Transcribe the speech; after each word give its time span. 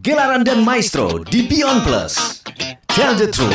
Gelaran 0.00 0.40
dan 0.46 0.64
Maestro 0.64 1.20
di 1.24 1.44
Beyond 1.44 1.84
Plus. 1.84 2.44
Tell 2.92 3.12
the 3.12 3.28
truth. 3.28 3.52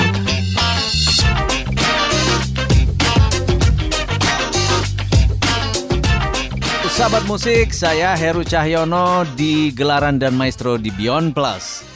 Sahabat 6.93 7.25
musik, 7.25 7.73
saya 7.73 8.13
Heru 8.13 8.45
Cahyono 8.45 9.25
di 9.33 9.73
Gelaran 9.73 10.21
dan 10.21 10.37
Maestro 10.37 10.77
di 10.77 10.93
Beyond 10.93 11.33
Plus. 11.33 11.87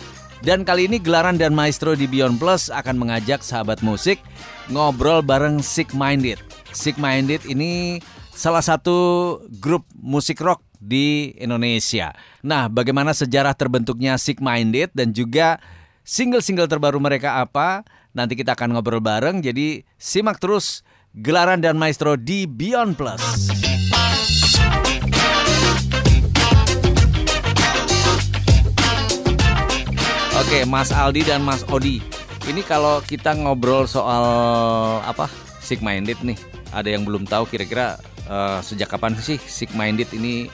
Dan 0.41 0.65
kali 0.65 0.89
ini 0.89 0.97
Gelaran 0.97 1.37
dan 1.37 1.53
Maestro 1.53 1.93
di 1.93 2.09
Beyond 2.09 2.41
Plus 2.41 2.73
akan 2.73 2.97
mengajak 2.97 3.45
sahabat 3.45 3.85
musik 3.85 4.17
ngobrol 4.73 5.21
bareng 5.21 5.61
Sick 5.61 5.93
Minded. 5.93 6.41
Sick 6.73 6.97
Minded 6.97 7.45
ini 7.45 8.01
salah 8.33 8.65
satu 8.65 9.37
grup 9.61 9.85
musik 9.99 10.41
rock 10.41 10.65
di 10.85 11.33
Indonesia. 11.41 12.13
Nah, 12.45 12.69
bagaimana 12.69 13.17
sejarah 13.17 13.57
terbentuknya 13.57 14.21
Sick 14.21 14.37
Minded 14.37 14.93
dan 14.93 15.09
juga 15.09 15.57
single-single 16.05 16.69
terbaru 16.69 17.01
mereka 17.01 17.41
apa? 17.41 17.81
Nanti 18.13 18.37
kita 18.37 18.53
akan 18.53 18.77
ngobrol 18.77 19.01
bareng. 19.01 19.41
Jadi 19.41 19.81
simak 19.97 20.37
terus 20.37 20.85
Gelaran 21.15 21.63
dan 21.63 21.79
Maestro 21.79 22.19
di 22.19 22.45
Beyond 22.45 22.93
Plus. 22.99 23.23
Oke, 30.35 30.67
Mas 30.67 30.91
Aldi 30.91 31.23
dan 31.25 31.41
Mas 31.41 31.63
Odi. 31.71 32.03
Ini 32.45 32.61
kalau 32.67 33.01
kita 33.01 33.33
ngobrol 33.33 33.89
soal 33.89 34.21
apa? 35.01 35.25
Sick 35.63 35.81
Minded 35.81 36.21
nih. 36.21 36.37
Ada 36.69 36.93
yang 36.93 37.07
belum 37.07 37.25
tahu 37.25 37.49
kira-kira 37.49 37.97
uh, 38.29 38.59
sejak 38.61 38.91
kapan 38.91 39.15
sih 39.17 39.39
Sick 39.39 39.71
Minded 39.73 40.11
ini 40.13 40.51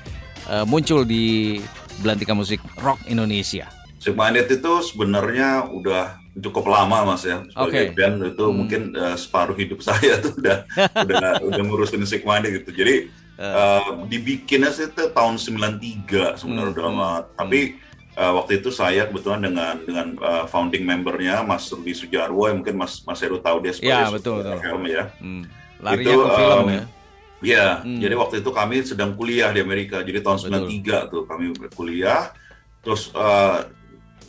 uh, 0.52 0.66
muncul 0.68 1.08
di 1.08 1.58
Belantika 2.04 2.36
Musik 2.36 2.60
Rock 2.84 3.00
Indonesia? 3.08 3.72
Sick 4.02 4.18
Minded 4.18 4.50
itu 4.52 4.74
sebenarnya 4.84 5.72
udah 5.72 6.18
cukup 6.42 6.72
lama 6.72 7.12
mas 7.12 7.28
ya 7.28 7.44
sebagai 7.52 7.92
okay. 7.92 7.96
band 7.96 8.34
itu 8.34 8.46
hmm. 8.48 8.56
mungkin 8.56 8.82
uh, 8.96 9.14
separuh 9.20 9.54
hidup 9.54 9.84
saya 9.88 10.18
tuh 10.20 10.34
udah 10.42 10.64
udah 11.06 11.32
udah 11.44 11.62
ngurusin 11.64 12.04
Sick 12.04 12.28
Minded 12.28 12.62
gitu. 12.62 12.74
Jadi 12.76 12.96
uh. 13.40 13.46
Uh, 13.46 13.90
dibikinnya 14.10 14.74
sih 14.74 14.90
itu 14.90 15.04
tahun 15.14 15.38
93 15.40 16.42
sebenarnya 16.42 16.68
hmm. 16.68 16.76
udah 16.76 16.84
lama. 16.84 17.12
Hmm. 17.14 17.26
Tapi 17.46 17.60
uh, 18.18 18.32
waktu 18.42 18.52
itu 18.64 18.74
saya 18.74 19.06
kebetulan 19.06 19.46
dengan 19.46 19.76
dengan 19.86 20.08
uh, 20.18 20.46
founding 20.50 20.82
membernya 20.82 21.46
Mas 21.46 21.70
Rudi 21.70 21.94
Sujarwo 21.94 22.50
yang 22.50 22.66
mungkin 22.66 22.80
Mas 22.82 23.06
Mas 23.06 23.22
Heru 23.22 23.38
tahu 23.38 23.62
dia 23.62 23.78
sebagai 23.78 23.94
ya, 23.94 24.10
betul, 24.10 24.42
betul. 24.42 24.58
film 24.66 24.84
ya. 24.90 25.04
Hmm. 25.22 25.44
Larinya 25.82 26.14
itu, 26.14 26.22
ke 26.26 26.30
film 26.38 26.66
um, 26.66 26.74
ya. 26.74 26.84
Ya, 27.42 27.82
hmm. 27.82 27.98
jadi 27.98 28.14
waktu 28.14 28.46
itu 28.46 28.54
kami 28.54 28.86
sedang 28.86 29.18
kuliah 29.18 29.50
di 29.50 29.66
Amerika. 29.66 30.06
Jadi 30.06 30.22
tahun 30.22 30.38
Betul. 30.46 31.10
93 31.10 31.12
tuh 31.12 31.22
kami 31.26 31.46
kuliah. 31.74 32.30
Terus 32.86 33.10
uh, 33.18 33.66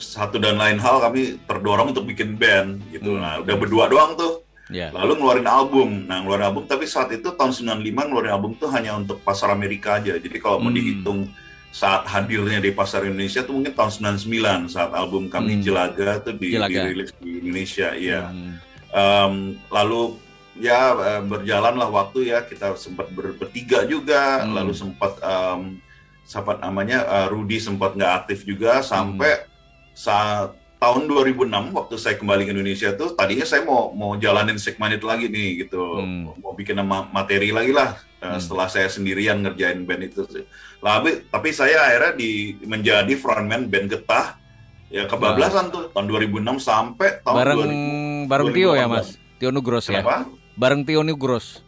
satu 0.01 0.41
dan 0.41 0.57
lain 0.57 0.81
hal 0.81 0.99
kami 0.99 1.39
terdorong 1.45 1.93
untuk 1.93 2.09
bikin 2.09 2.41
band 2.41 2.81
gitu. 2.89 3.15
Hmm. 3.15 3.23
Nah, 3.23 3.35
udah 3.45 3.57
berdua 3.61 3.85
doang 3.93 4.17
tuh. 4.17 4.43
Yeah. 4.73 4.89
Lalu 4.97 5.21
ngeluarin 5.21 5.49
album. 5.49 6.09
Nah, 6.09 6.25
ngeluarin 6.25 6.47
album 6.49 6.65
tapi 6.65 6.89
saat 6.89 7.13
itu 7.13 7.29
tahun 7.37 7.53
95 7.53 7.85
ngeluarin 7.85 8.33
album 8.33 8.53
tuh 8.57 8.73
hanya 8.73 8.97
untuk 8.97 9.21
pasar 9.21 9.53
Amerika 9.53 10.01
aja. 10.01 10.17
Jadi 10.17 10.41
kalau 10.41 10.59
hmm. 10.59 10.65
mau 10.65 10.73
dihitung 10.73 11.21
saat 11.73 12.05
hadirnya 12.05 12.61
di 12.61 12.69
pasar 12.73 13.09
Indonesia 13.09 13.41
itu 13.41 13.53
mungkin 13.53 13.73
tahun 13.73 14.21
99 14.21 14.77
saat 14.77 14.93
album 14.93 15.33
kami 15.33 15.57
hmm. 15.57 15.65
Jelaga 15.65 16.21
itu 16.21 16.31
di, 16.37 16.49
dirilis 16.53 17.11
di 17.17 17.31
Indonesia 17.45 17.89
ya. 17.97 18.29
Hmm. 18.29 18.53
Um, 18.93 19.35
lalu 19.73 20.21
ya 20.57 20.93
eh, 20.97 21.23
berjalanlah 21.25 21.89
waktu 21.89 22.33
ya. 22.33 22.45
Kita 22.45 22.77
sempat 22.77 23.09
ber, 23.13 23.37
bertiga 23.37 23.85
juga. 23.85 24.45
Hmm. 24.45 24.57
lalu 24.57 24.73
sempat 24.73 25.17
um, 25.23 25.81
sempat 26.23 26.63
namanya 26.63 27.05
uh, 27.05 27.27
Rudy 27.29 27.59
sempat 27.59 27.99
nggak 27.99 28.13
aktif 28.25 28.49
juga 28.49 28.81
sampai 28.81 29.43
hmm. 29.43 29.47
saat 29.93 30.57
tahun 30.83 31.07
2006 31.07 31.47
waktu 31.77 31.95
saya 31.95 32.19
kembali 32.19 32.43
ke 32.43 32.51
Indonesia 32.57 32.91
tuh 32.97 33.15
tadinya 33.15 33.47
saya 33.47 33.63
mau 33.63 33.95
mau 33.95 34.19
jalanin 34.19 34.59
segmen 34.59 34.91
itu 34.97 35.07
lagi 35.07 35.31
nih 35.31 35.67
gitu. 35.67 36.01
Hmm. 36.01 36.33
mau 36.43 36.57
bikin 36.57 36.79
materi 36.87 37.55
lagi 37.55 37.71
lah 37.71 37.95
uh, 38.23 38.39
setelah 38.39 38.67
saya 38.67 38.89
sendirian 38.91 39.43
ngerjain 39.43 39.83
band 39.85 40.03
itu 40.09 40.27
Lalu 40.83 41.31
tapi 41.31 41.55
saya 41.55 41.87
akhirnya 41.87 42.13
di 42.19 42.59
menjadi 42.67 43.15
frontman 43.15 43.71
band 43.71 43.95
Getah 43.95 44.35
ya 44.91 45.07
kebablasan 45.07 45.71
nah. 45.71 45.73
tuh 45.73 45.83
tahun 45.95 46.07
2006 46.11 46.59
sampai 46.59 47.09
tahun 47.23 47.37
bareng 47.39 47.61
2000, 48.27 48.31
bareng 48.31 48.49
Tio 48.51 48.71
ya 48.75 48.87
Mas? 48.91 49.09
Tio 49.39 49.51
Nugros 49.55 49.87
ya 49.87 50.03
bareng 50.59 50.83
Tio 50.85 51.03
Nugros 51.03 51.65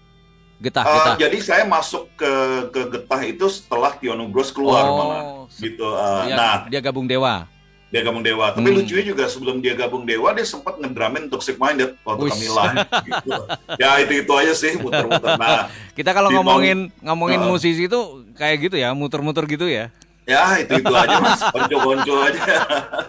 Getah, 0.62 0.86
uh, 0.86 0.92
getah. 0.94 1.16
Jadi 1.18 1.38
saya 1.42 1.66
masuk 1.66 2.08
ke 2.14 2.32
ke 2.70 2.80
Getah 2.88 3.20
itu 3.26 3.46
setelah 3.50 3.92
Tio 3.98 4.14
Nugros 4.14 4.54
keluar 4.54 4.86
oh, 4.86 4.96
malah 4.96 5.22
gitu. 5.58 5.82
Uh, 5.82 6.24
dia, 6.24 6.36
nah 6.38 6.54
dia 6.70 6.80
gabung 6.80 7.04
Dewa 7.04 7.50
dia 7.94 8.02
gabung 8.02 8.26
Dewa. 8.26 8.50
Tapi 8.50 8.74
hmm. 8.74 8.78
lucunya 8.82 9.04
juga 9.06 9.24
sebelum 9.30 9.62
dia 9.62 9.78
gabung 9.78 10.02
Dewa 10.02 10.34
dia 10.34 10.42
sempat 10.42 10.82
ngedramin 10.82 11.30
Toxic 11.30 11.54
Minded 11.62 11.94
waktu 12.02 12.26
Uish. 12.26 12.34
kami 12.34 12.46
live. 12.50 12.76
gitu. 13.06 13.32
Ya 13.82 13.90
itu 14.02 14.12
itu 14.26 14.32
aja 14.34 14.54
sih 14.58 14.72
muter-muter. 14.82 15.38
Nah 15.38 15.70
kita 15.98 16.10
kalau 16.10 16.34
ngomongin 16.34 16.90
ngomongin 16.98 17.38
uh, 17.38 17.54
musisi 17.54 17.86
itu 17.86 18.26
kayak 18.34 18.66
gitu 18.66 18.76
ya 18.82 18.90
muter-muter 18.98 19.46
gitu 19.46 19.70
ya. 19.70 19.94
Ya 20.26 20.58
itu 20.58 20.74
itu 20.82 20.90
aja 20.90 21.22
mas, 21.22 21.38
konco-konco 21.54 22.14
aja. 22.18 22.42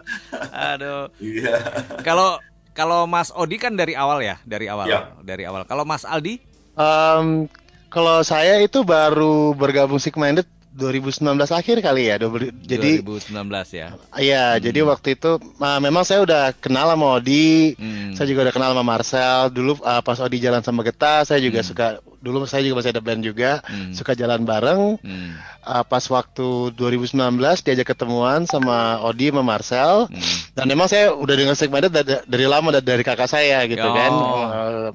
Aduh. 0.77 1.09
Iya. 1.17 1.57
Kalau 2.05 2.37
kalau 2.75 3.07
Mas 3.07 3.31
Odi 3.31 3.55
kan 3.55 3.73
dari 3.73 3.95
awal 3.95 4.19
ya, 4.19 4.35
dari 4.43 4.67
awal, 4.67 4.85
ya. 4.91 5.15
dari 5.23 5.47
awal. 5.47 5.63
Kalau 5.63 5.87
Mas 5.87 6.03
Aldi? 6.03 6.43
Um, 6.75 7.47
kalau 7.87 8.19
saya 8.27 8.59
itu 8.59 8.83
baru 8.83 9.55
bergabung 9.55 9.95
Sigminded 9.95 10.43
2019 10.75 11.23
akhir 11.55 11.79
kali 11.79 12.11
ya. 12.11 12.19
Jadi 12.19 12.99
2019 12.99 13.31
ya. 13.71 13.95
Iya, 14.19 14.45
hmm. 14.51 14.59
jadi 14.59 14.79
waktu 14.83 15.15
itu 15.15 15.39
uh, 15.39 15.79
memang 15.79 16.03
saya 16.03 16.19
udah 16.27 16.51
kenal 16.59 16.91
sama 16.91 17.15
Odi. 17.15 17.79
Hmm. 17.79 18.11
Saya 18.11 18.27
juga 18.27 18.51
udah 18.51 18.53
kenal 18.53 18.75
sama 18.75 18.83
Marcel. 18.83 19.39
Dulu 19.55 19.79
uh, 19.79 20.03
pas 20.03 20.19
Odi 20.19 20.43
jalan 20.43 20.59
sama 20.59 20.83
Geta, 20.83 21.23
saya 21.23 21.39
juga 21.39 21.63
hmm. 21.63 21.69
suka 21.71 21.87
dulu 22.25 22.49
saya 22.49 22.65
juga 22.65 22.81
masih 22.81 22.91
ada 22.97 23.03
band 23.05 23.21
juga, 23.21 23.61
hmm. 23.69 23.93
suka 23.93 24.17
jalan 24.17 24.41
bareng. 24.41 24.97
Hmm. 24.97 25.37
Uh, 25.61 25.83
pas 25.85 26.01
waktu 26.09 26.73
2019 26.73 27.13
diajak 27.61 27.93
ketemuan 27.93 28.49
sama 28.49 28.97
Odi 29.05 29.29
sama 29.29 29.45
Marcel. 29.45 30.09
Hmm. 30.09 30.35
Dan 30.57 30.65
memang 30.73 30.89
saya 30.89 31.13
udah 31.13 31.35
dengar 31.37 31.53
segmented 31.53 31.93
dari, 31.93 32.17
dari 32.25 32.45
lama 32.49 32.73
dari 32.81 33.05
kakak 33.05 33.29
saya 33.29 33.61
gitu 33.69 33.85
oh. 33.85 33.93
kan. 33.93 34.11
Uh, 34.11 34.87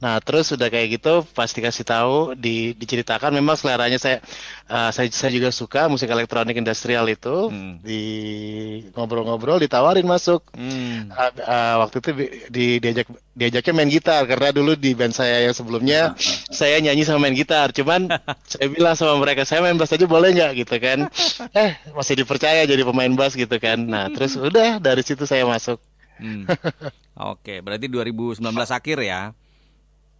nah, 0.00 0.16
terus 0.24 0.48
udah 0.56 0.72
kayak 0.72 0.96
gitu 0.96 1.28
pasti 1.36 1.60
kasih 1.60 1.84
tahu 1.84 2.32
di 2.32 2.72
diceritakan 2.72 3.36
memang 3.36 3.60
seleranya 3.60 4.00
saya 4.00 4.24
uh, 4.70 4.90
saya, 4.94 5.08
saya 5.10 5.30
juga 5.34 5.50
suka 5.50 5.90
musik 5.90 6.08
elektronik 6.08 6.54
industrial 6.54 7.08
itu 7.10 7.50
hmm. 7.50 7.82
di 7.82 8.02
ngobrol-ngobrol 8.94 9.58
ditawarin 9.58 10.06
masuk 10.06 10.44
hmm. 10.54 11.10
uh, 11.10 11.32
uh, 11.42 11.74
waktu 11.84 11.96
itu 12.00 12.10
di, 12.48 12.66
diajak 12.78 13.08
diajaknya 13.38 13.72
main 13.74 13.90
gitar 13.90 14.22
karena 14.26 14.50
dulu 14.50 14.74
di 14.74 14.94
band 14.94 15.14
saya 15.14 15.46
yang 15.46 15.54
sebelumnya 15.54 16.14
saya 16.60 16.77
nyanyi 16.80 17.02
sama 17.04 17.26
main 17.26 17.36
gitar 17.36 17.70
cuman 17.70 18.08
saya 18.50 18.66
bilang 18.70 18.94
sama 18.94 19.18
mereka 19.20 19.44
saya 19.44 19.62
main 19.62 19.76
bass 19.76 19.92
aja 19.92 20.06
boleh 20.06 20.34
nggak 20.34 20.52
gitu 20.66 20.76
kan 20.78 21.06
eh 21.62 21.78
masih 21.92 22.24
dipercaya 22.24 22.64
jadi 22.64 22.82
pemain 22.82 23.12
bass 23.14 23.34
gitu 23.34 23.56
kan 23.60 23.78
nah 23.78 24.08
terus 24.14 24.34
udah 24.38 24.80
dari 24.80 25.02
situ 25.04 25.26
saya 25.28 25.44
masuk 25.44 25.78
hmm. 26.22 26.46
oke 27.16 27.54
berarti 27.62 27.86
2019 27.86 28.42
akhir 28.50 28.98
ya 29.04 29.22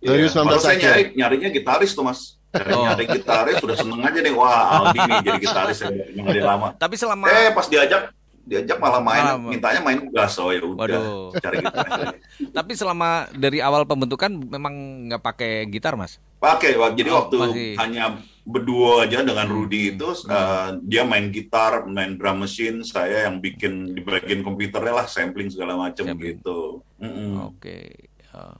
2019 0.04 0.06
yeah. 0.06 0.42
akhir. 0.44 0.58
saya 0.60 0.76
nyari 0.78 1.02
nyarinya 1.16 1.48
gitaris 1.50 1.92
tuh 1.94 2.06
mas 2.06 2.38
Oh. 2.48 2.80
Nyari 2.80 3.04
gitaris 3.12 3.60
sudah 3.60 3.76
seneng 3.76 4.00
aja 4.00 4.18
nih 4.24 4.32
wah 4.32 4.80
Aldi 4.80 4.98
nih 5.04 5.16
jadi 5.20 5.38
gitaris 5.44 5.78
yang 5.84 6.24
dari 6.24 6.40
lama. 6.40 6.72
Tapi 6.80 6.96
selama 6.96 7.28
eh 7.28 7.52
pas 7.52 7.68
diajak 7.68 8.08
diajak 8.48 8.80
malah 8.80 9.04
main 9.04 9.20
malah, 9.20 9.36
mintanya 9.36 9.80
main 9.84 10.00
gas 10.08 10.40
oh 10.40 10.48
ya 10.48 10.64
udah 10.64 11.36
cari 11.36 11.60
gitar. 11.60 12.16
Tapi 12.56 12.72
selama 12.72 13.28
dari 13.36 13.60
awal 13.60 13.84
pembentukan 13.84 14.32
memang 14.32 15.04
nggak 15.12 15.20
pakai 15.20 15.68
gitar 15.68 15.92
mas? 16.00 16.16
Pakai, 16.38 16.78
jadi 16.94 17.10
oh, 17.10 17.16
waktu 17.22 17.36
masih... 17.36 17.70
hanya 17.78 18.04
berdua 18.48 19.04
aja 19.04 19.20
dengan 19.20 19.44
hmm. 19.44 19.54
Rudy 19.54 19.82
itu 19.92 20.08
hmm. 20.08 20.30
uh, 20.30 20.68
dia 20.86 21.02
main 21.04 21.28
gitar, 21.28 21.84
main 21.84 22.16
drum 22.16 22.40
machine, 22.40 22.80
saya 22.86 23.28
yang 23.28 23.42
bikin 23.42 23.92
di 23.92 24.00
bagian 24.00 24.40
komputernya 24.40 25.04
lah 25.04 25.06
sampling 25.10 25.52
segala 25.52 25.76
macam 25.76 26.08
gitu. 26.16 26.80
Mm 26.96 27.10
-hmm. 27.10 27.30
Oke. 27.44 27.52
Okay. 27.60 27.84
Uh 28.32 28.56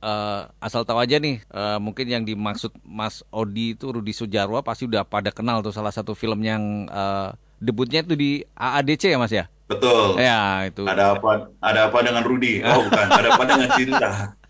uh, 0.00 0.48
asal 0.58 0.82
tahu 0.82 0.98
aja 0.98 1.20
nih, 1.20 1.44
uh, 1.52 1.78
mungkin 1.78 2.08
yang 2.08 2.24
dimaksud 2.24 2.72
Mas 2.82 3.20
Odi 3.28 3.76
itu 3.76 3.92
Rudi 3.92 4.16
Sujarwo 4.16 4.58
pasti 4.64 4.88
udah 4.88 5.04
pada 5.04 5.30
kenal 5.30 5.60
tuh 5.60 5.74
salah 5.74 5.92
satu 5.92 6.16
film 6.16 6.40
yang 6.42 6.88
uh, 6.88 7.36
debutnya 7.60 8.02
itu 8.02 8.14
di 8.16 8.30
AADC 8.56 9.14
ya 9.14 9.18
Mas 9.20 9.32
ya? 9.34 9.44
Betul. 9.68 10.16
Ya 10.16 10.64
itu. 10.64 10.88
Ada 10.88 11.20
apa? 11.20 11.52
Ada 11.60 11.92
apa 11.92 11.98
dengan 12.00 12.24
Rudi? 12.24 12.64
Oh 12.64 12.88
bukan. 12.88 13.06
Ada 13.12 13.28
apa 13.36 13.44
dengan 13.44 13.68
cinta? 13.76 14.10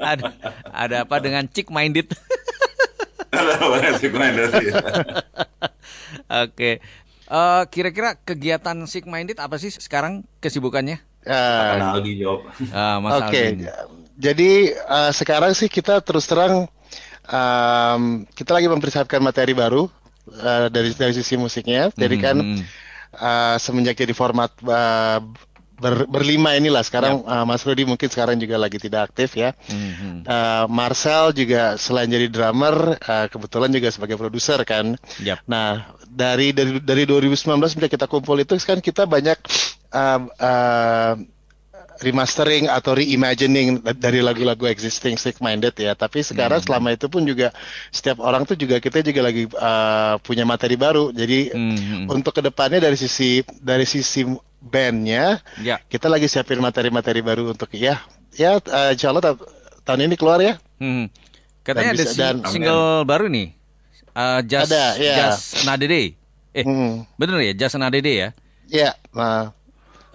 ada, 0.00 0.24
ada 0.68 0.96
apa 1.04 1.16
dengan 1.20 1.44
Chick 1.48 1.70
Minded? 1.70 2.12
Ya. 4.58 4.74
Oke. 6.44 6.82
Uh, 7.30 7.62
kira-kira 7.70 8.18
kegiatan 8.26 8.74
Sick 8.90 9.06
Minded 9.06 9.38
apa 9.38 9.54
sih 9.56 9.70
sekarang 9.70 10.26
kesibukannya? 10.42 10.98
Uh, 11.22 11.94
Aldi 12.00 12.12
jawab. 12.18 12.48
Uh, 12.72 12.98
Oke. 13.06 13.28
Okay 13.30 13.46
jadi 14.20 14.76
uh, 14.84 15.10
sekarang 15.16 15.56
sih 15.56 15.72
kita 15.72 16.04
terus 16.04 16.28
terang 16.28 16.68
um, 17.24 18.02
kita 18.36 18.52
lagi 18.52 18.68
mempersiapkan 18.68 19.24
materi 19.24 19.56
baru 19.56 19.88
uh, 20.28 20.68
dari 20.68 20.92
dari 20.92 21.12
sisi 21.16 21.40
musiknya. 21.40 21.88
Jadi 21.96 22.16
kan 22.20 22.36
uh, 23.16 23.56
semenjak 23.56 23.96
jadi 23.96 24.12
format 24.12 24.52
uh, 24.68 25.24
ber, 25.80 26.04
berlima 26.06 26.54
inilah 26.54 26.84
sekarang 26.84 27.24
yep. 27.24 27.32
uh, 27.32 27.44
Mas 27.48 27.64
Rudi 27.64 27.88
mungkin 27.88 28.06
sekarang 28.12 28.36
juga 28.36 28.60
lagi 28.60 28.76
tidak 28.76 29.10
aktif 29.10 29.34
ya. 29.34 29.56
Mm-hmm. 29.66 30.28
Uh, 30.28 30.64
Marcel 30.68 31.32
juga 31.32 31.80
selain 31.80 32.06
jadi 32.06 32.28
drummer 32.28 33.00
uh, 33.00 33.26
kebetulan 33.32 33.72
juga 33.72 33.88
sebagai 33.88 34.20
produser 34.20 34.60
kan. 34.68 34.94
Yep. 35.24 35.48
Nah 35.48 35.96
dari 36.04 36.52
dari 36.52 36.78
dari 36.84 37.02
2019 37.08 37.48
sejak 37.72 37.90
kita 37.90 38.06
kumpul 38.06 38.36
itu 38.38 38.54
kan 38.60 38.78
kita 38.78 39.08
banyak 39.08 39.40
uh, 39.96 40.20
uh, 40.28 41.14
remastering 42.00 42.64
atau 42.64 42.96
reimagining 42.96 43.84
dari 44.00 44.24
lagu-lagu 44.24 44.64
existing 44.68 45.20
Sick 45.20 45.38
Minded 45.44 45.76
ya. 45.76 45.92
Tapi 45.92 46.24
sekarang 46.24 46.60
mm-hmm. 46.60 46.68
selama 46.72 46.88
itu 46.96 47.06
pun 47.12 47.22
juga 47.28 47.52
setiap 47.92 48.24
orang 48.24 48.48
tuh 48.48 48.56
juga 48.56 48.80
kita 48.80 49.04
juga 49.04 49.20
lagi 49.28 49.44
uh, 49.52 50.16
punya 50.24 50.48
materi 50.48 50.80
baru. 50.80 51.12
Jadi 51.12 51.52
mm-hmm. 51.52 52.08
untuk 52.08 52.32
ke 52.36 52.42
depannya 52.44 52.80
dari 52.80 52.96
sisi 52.96 53.44
dari 53.60 53.84
sisi 53.84 54.24
bandnya. 54.60 55.40
Ya. 55.58 55.80
Kita 55.88 56.06
lagi 56.12 56.28
siapin 56.28 56.60
materi-materi 56.60 57.24
baru 57.24 57.56
untuk 57.56 57.72
ya 57.74 58.04
ya 58.36 58.60
uh, 58.60 58.94
insya 58.94 59.10
Allah 59.10 59.34
tahun 59.82 60.06
ini 60.06 60.14
keluar 60.14 60.38
ya. 60.38 60.60
Hmm. 60.78 61.10
Katanya 61.64 61.92
dan 61.92 61.96
ada 61.96 62.04
bisa, 62.04 62.16
dan, 62.16 62.36
single 62.48 63.04
baru 63.04 63.26
nih. 63.28 63.48
Uh, 64.14 64.40
just, 64.44 64.70
ada, 64.72 64.96
ya. 64.96 65.16
Just 65.32 65.64
Nadede. 65.64 66.16
Eh, 66.50 66.64
hmm. 66.66 67.06
bener 67.14 67.36
ya? 67.46 67.52
Just 67.54 67.78
Nadede 67.78 68.12
ya? 68.12 68.28
Iya. 68.70 68.90
Nah. 69.14 69.54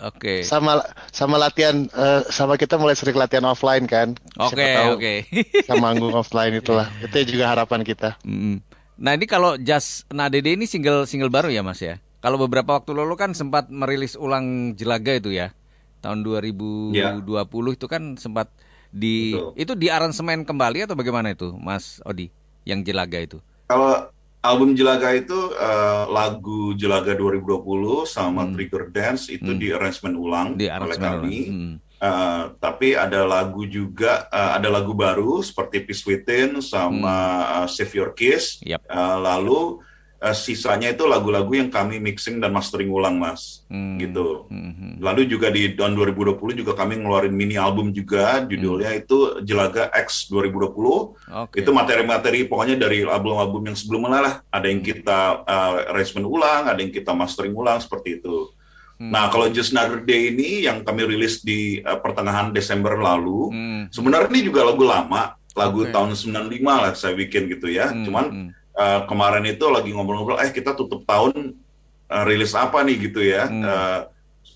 Oke. 0.03 0.19
Okay. 0.19 0.39
Sama 0.44 0.83
sama 1.15 1.39
latihan 1.39 1.88
uh, 1.95 2.27
sama 2.27 2.59
kita 2.59 2.75
mulai 2.75 3.00
sering 3.00 3.15
latihan 3.15 3.48
offline 3.48 3.88
kan. 3.88 4.12
Oke, 4.36 4.59
okay, 4.59 4.75
oke. 4.91 5.00
Okay. 5.00 5.18
sama 5.63 5.88
manggung 5.88 6.12
offline 6.12 6.51
itulah. 6.59 6.91
Itu 7.06 7.24
juga 7.24 7.48
harapan 7.48 7.88
kita. 7.88 8.19
Hmm. 8.27 8.59
Nah, 9.00 9.15
ini 9.15 9.24
kalau 9.27 9.56
Just 9.56 10.07
Nadede 10.12 10.56
ini 10.56 10.68
single 10.68 11.07
single 11.07 11.31
baru 11.31 11.48
ya, 11.48 11.63
Mas 11.63 11.80
ya? 11.80 12.00
Kalau 12.25 12.42
beberapa 12.42 12.81
waktu 12.81 12.98
lalu 12.98 13.13
kan 13.22 13.38
sempat 13.38 13.69
merilis 13.69 14.18
ulang 14.18 14.74
Jelaga 14.74 15.13
itu 15.13 15.30
ya. 15.30 15.54
Tahun 16.01 16.25
2020 16.25 16.98
ya. 16.98 17.13
itu 17.54 17.86
kan 17.86 18.18
sempat 18.18 18.50
di 18.89 19.38
Betul. 19.38 19.54
itu 19.54 19.74
di 19.77 19.88
aransemen 19.94 20.42
kembali 20.42 20.89
atau 20.89 20.98
bagaimana 20.98 21.38
itu, 21.38 21.54
Mas 21.54 22.01
Odi, 22.01 22.33
yang 22.66 22.81
Jelaga 22.81 23.22
itu? 23.22 23.38
Kalau 23.69 24.10
album 24.42 24.74
Jelaga 24.74 25.13
itu 25.13 25.38
uh, 25.54 26.10
lagu 26.10 26.74
Jelaga 26.74 27.13
2020 27.13 28.10
sama 28.10 28.50
hmm. 28.50 28.51
Trigger 28.57 28.83
Dance 28.89 29.30
itu 29.30 29.54
hmm. 29.54 29.62
di 29.62 29.68
aransemen 29.69 30.18
ulang 30.18 30.57
di 30.57 30.66
oleh 30.66 30.98
kami. 30.98 31.38
Hmm. 31.45 31.74
Uh, 32.01 32.57
tapi 32.57 32.98
ada 32.98 33.22
lagu 33.22 33.69
juga 33.69 34.25
uh, 34.33 34.57
ada 34.57 34.74
lagu 34.74 34.98
baru 34.98 35.45
seperti 35.45 35.86
Peace 35.86 36.01
Within 36.10 36.57
sama 36.66 37.13
hmm. 37.22 37.54
uh, 37.54 37.68
Save 37.69 37.94
Your 37.94 38.18
Kiss. 38.18 38.66
Yep. 38.66 38.81
Uh, 38.89 39.18
lalu 39.22 39.86
uh, 40.25 40.33
sisanya 40.33 40.89
itu 40.89 41.06
lagu-lagu 41.06 41.54
yang 41.54 41.69
kami 41.69 42.01
mixing 42.01 42.42
dan 42.42 42.50
mastering 42.50 42.89
ulang 42.89 43.22
mas 43.22 43.62
hmm. 43.69 44.01
gitu 44.01 44.50
hmm. 44.50 44.98
lalu 44.98 45.30
juga 45.30 45.54
di 45.54 45.77
tahun 45.77 45.94
2020 45.94 46.62
juga 46.66 46.74
kami 46.74 46.98
ngeluarin 46.98 47.36
mini 47.36 47.56
album 47.62 47.94
juga 47.94 48.42
judulnya 48.42 48.89
hmm. 48.89 49.01
itu 49.06 49.18
Jelaga 49.45 49.94
X 49.94 50.33
2020 50.33 50.74
okay. 51.30 51.62
itu 51.62 51.69
materi-materi 51.69 52.50
pokoknya 52.50 52.75
dari 52.81 53.06
album-album 53.06 53.69
yang 53.69 53.77
sebelumnya 53.77 54.19
lah 54.25 54.36
ada 54.50 54.66
yang 54.66 54.81
kita 54.81 55.45
uh, 55.45 55.94
arrangement 55.94 56.25
ulang 56.25 56.63
ada 56.66 56.80
yang 56.81 56.89
kita 56.89 57.13
mastering 57.13 57.54
ulang 57.54 57.77
seperti 57.77 58.18
itu 58.18 58.50
Hmm. 58.95 59.12
Nah, 59.12 59.27
kalau 59.27 59.51
Just 59.51 59.75
Another 59.75 60.00
Day 60.07 60.31
ini 60.31 60.63
yang 60.63 60.80
kami 60.80 61.04
rilis 61.04 61.44
di 61.44 61.83
uh, 61.83 62.00
pertengahan 62.00 62.56
Desember 62.56 62.95
lalu, 62.95 63.51
hmm. 63.51 63.81
sebenarnya 63.92 64.31
ini 64.31 64.48
juga 64.48 64.63
lagu 64.63 64.88
lama, 64.88 65.36
lagu 65.51 65.83
okay. 65.83 65.92
tahun 65.92 66.16
95 66.16 66.63
lah 66.63 66.95
saya 66.95 67.12
bikin 67.12 67.51
gitu 67.51 67.68
ya. 67.68 67.92
Hmm. 67.92 68.07
Cuman 68.07 68.25
hmm 68.31 68.64
uh, 68.75 69.01
kemarin 69.10 69.44
itu 69.48 69.66
lagi 69.72 69.92
ngobrol-ngobrol, 69.95 70.39
eh 70.44 70.51
kita 70.51 70.75
tutup 70.75 71.07
tahun 71.07 71.56
uh, 72.12 72.24
rilis 72.27 72.54
apa 72.54 72.83
nih 72.83 73.10
gitu 73.10 73.24
ya. 73.24 73.48
Hmm. 73.48 73.63
Uh, 73.63 74.00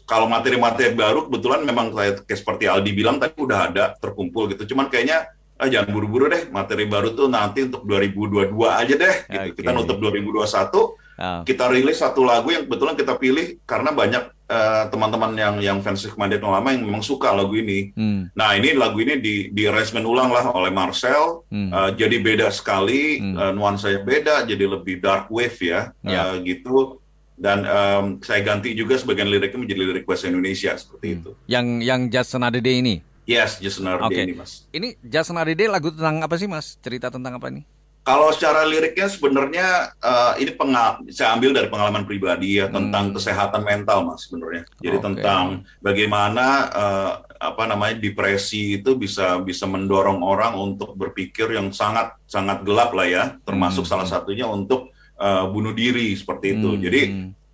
kalau 0.05 0.25
materi-materi 0.25 0.93
baru 0.93 1.29
kebetulan 1.29 1.61
memang 1.65 1.93
kayak, 1.93 2.25
kayak 2.25 2.39
seperti 2.41 2.65
Aldi 2.65 2.91
bilang 2.93 3.21
tadi 3.21 3.37
udah 3.37 3.69
ada 3.69 3.93
terkumpul 3.97 4.49
gitu. 4.49 4.73
Cuman 4.73 4.89
kayaknya 4.89 5.29
ah, 5.61 5.69
jangan 5.69 5.93
buru-buru 5.93 6.25
deh 6.33 6.49
materi 6.49 6.89
baru 6.89 7.13
tuh 7.13 7.29
nanti 7.29 7.69
untuk 7.69 7.85
2022 7.85 8.49
aja 8.65 8.93
deh. 8.97 9.15
Gitu. 9.29 9.49
Okay. 9.53 9.57
Kita 9.61 9.69
nutup 9.69 10.01
2021 10.01 11.09
Oh. 11.19 11.43
Kita 11.43 11.67
rilis 11.67 11.99
satu 11.99 12.23
lagu 12.23 12.47
yang 12.47 12.63
kebetulan 12.63 12.95
kita 12.95 13.19
pilih 13.19 13.59
karena 13.67 13.91
banyak 13.91 14.23
uh, 14.49 14.83
teman-teman 14.89 15.31
yang 15.37 15.55
yang 15.61 15.77
fans 15.79 16.03
Mandate 16.17 16.41
lama 16.41 16.73
yang 16.73 16.83
memang 16.83 17.05
suka 17.05 17.31
lagu 17.31 17.53
ini. 17.55 17.93
Hmm. 17.93 18.27
Nah 18.33 18.57
ini 18.57 18.73
lagu 18.75 18.97
ini 18.99 19.21
di 19.21 19.53
di 19.53 19.69
arrangement 19.69 20.03
ulang 20.03 20.33
lah 20.33 20.49
oleh 20.51 20.73
Marcel. 20.73 21.45
Hmm. 21.47 21.69
Uh, 21.69 21.89
jadi 21.93 22.17
beda 22.19 22.49
sekali, 22.49 23.21
hmm. 23.21 23.35
uh, 23.37 23.51
nuansanya 23.53 24.01
beda, 24.03 24.35
jadi 24.43 24.65
lebih 24.65 24.99
dark 24.99 25.29
wave 25.29 25.55
ya, 25.61 25.93
yeah. 26.03 26.33
uh, 26.33 26.41
gitu. 26.41 26.99
Dan 27.39 27.63
um, 27.63 28.05
saya 28.19 28.43
ganti 28.43 28.75
juga 28.75 28.99
sebagian 28.99 29.31
liriknya 29.31 29.63
menjadi 29.63 29.79
lirik 29.79 30.03
bahasa 30.03 30.27
Indonesia 30.27 30.75
seperti 30.75 31.07
hmm. 31.07 31.17
itu. 31.23 31.31
Yang 31.47 31.65
yang 31.87 32.01
Just 32.11 32.35
Another 32.35 32.59
Day 32.59 32.83
ini? 32.83 32.99
Yes, 33.23 33.61
Just 33.63 33.79
Another 33.79 34.09
okay. 34.09 34.25
Day 34.25 34.27
ini 34.27 34.35
mas. 34.35 34.67
Ini 34.75 34.97
Just 34.99 35.31
Another 35.31 35.55
Day 35.55 35.69
lagu 35.71 35.93
tentang 35.93 36.19
apa 36.19 36.35
sih 36.35 36.49
mas? 36.51 36.75
Cerita 36.83 37.07
tentang 37.07 37.39
apa 37.39 37.47
nih? 37.47 37.63
Kalau 38.09 38.33
secara 38.33 38.65
liriknya 38.65 39.05
sebenarnya 39.05 39.93
uh, 40.01 40.33
ini 40.41 40.57
pengal 40.57 41.05
saya 41.13 41.37
ambil 41.37 41.53
dari 41.53 41.69
pengalaman 41.69 42.09
pribadi 42.09 42.57
ya 42.57 42.65
hmm. 42.65 42.73
tentang 42.73 43.05
kesehatan 43.13 43.61
mental 43.61 44.01
mas 44.09 44.25
sebenarnya. 44.25 44.65
Jadi 44.81 44.97
okay. 44.97 45.05
tentang 45.05 45.43
bagaimana 45.77 46.45
uh, 46.73 47.11
apa 47.37 47.69
namanya 47.69 48.01
depresi 48.01 48.81
itu 48.81 48.97
bisa 48.97 49.37
bisa 49.45 49.69
mendorong 49.69 50.25
orang 50.25 50.57
untuk 50.57 50.97
berpikir 50.97 51.53
yang 51.53 51.69
sangat 51.69 52.17
sangat 52.25 52.65
gelap 52.65 52.97
lah 52.97 53.05
ya, 53.05 53.23
termasuk 53.45 53.85
hmm. 53.85 53.91
salah 53.93 54.09
satunya 54.09 54.49
untuk 54.49 54.89
uh, 55.21 55.45
bunuh 55.45 55.77
diri 55.77 56.09
seperti 56.17 56.57
itu. 56.57 56.69
Hmm. 56.73 56.81
Jadi 56.81 57.01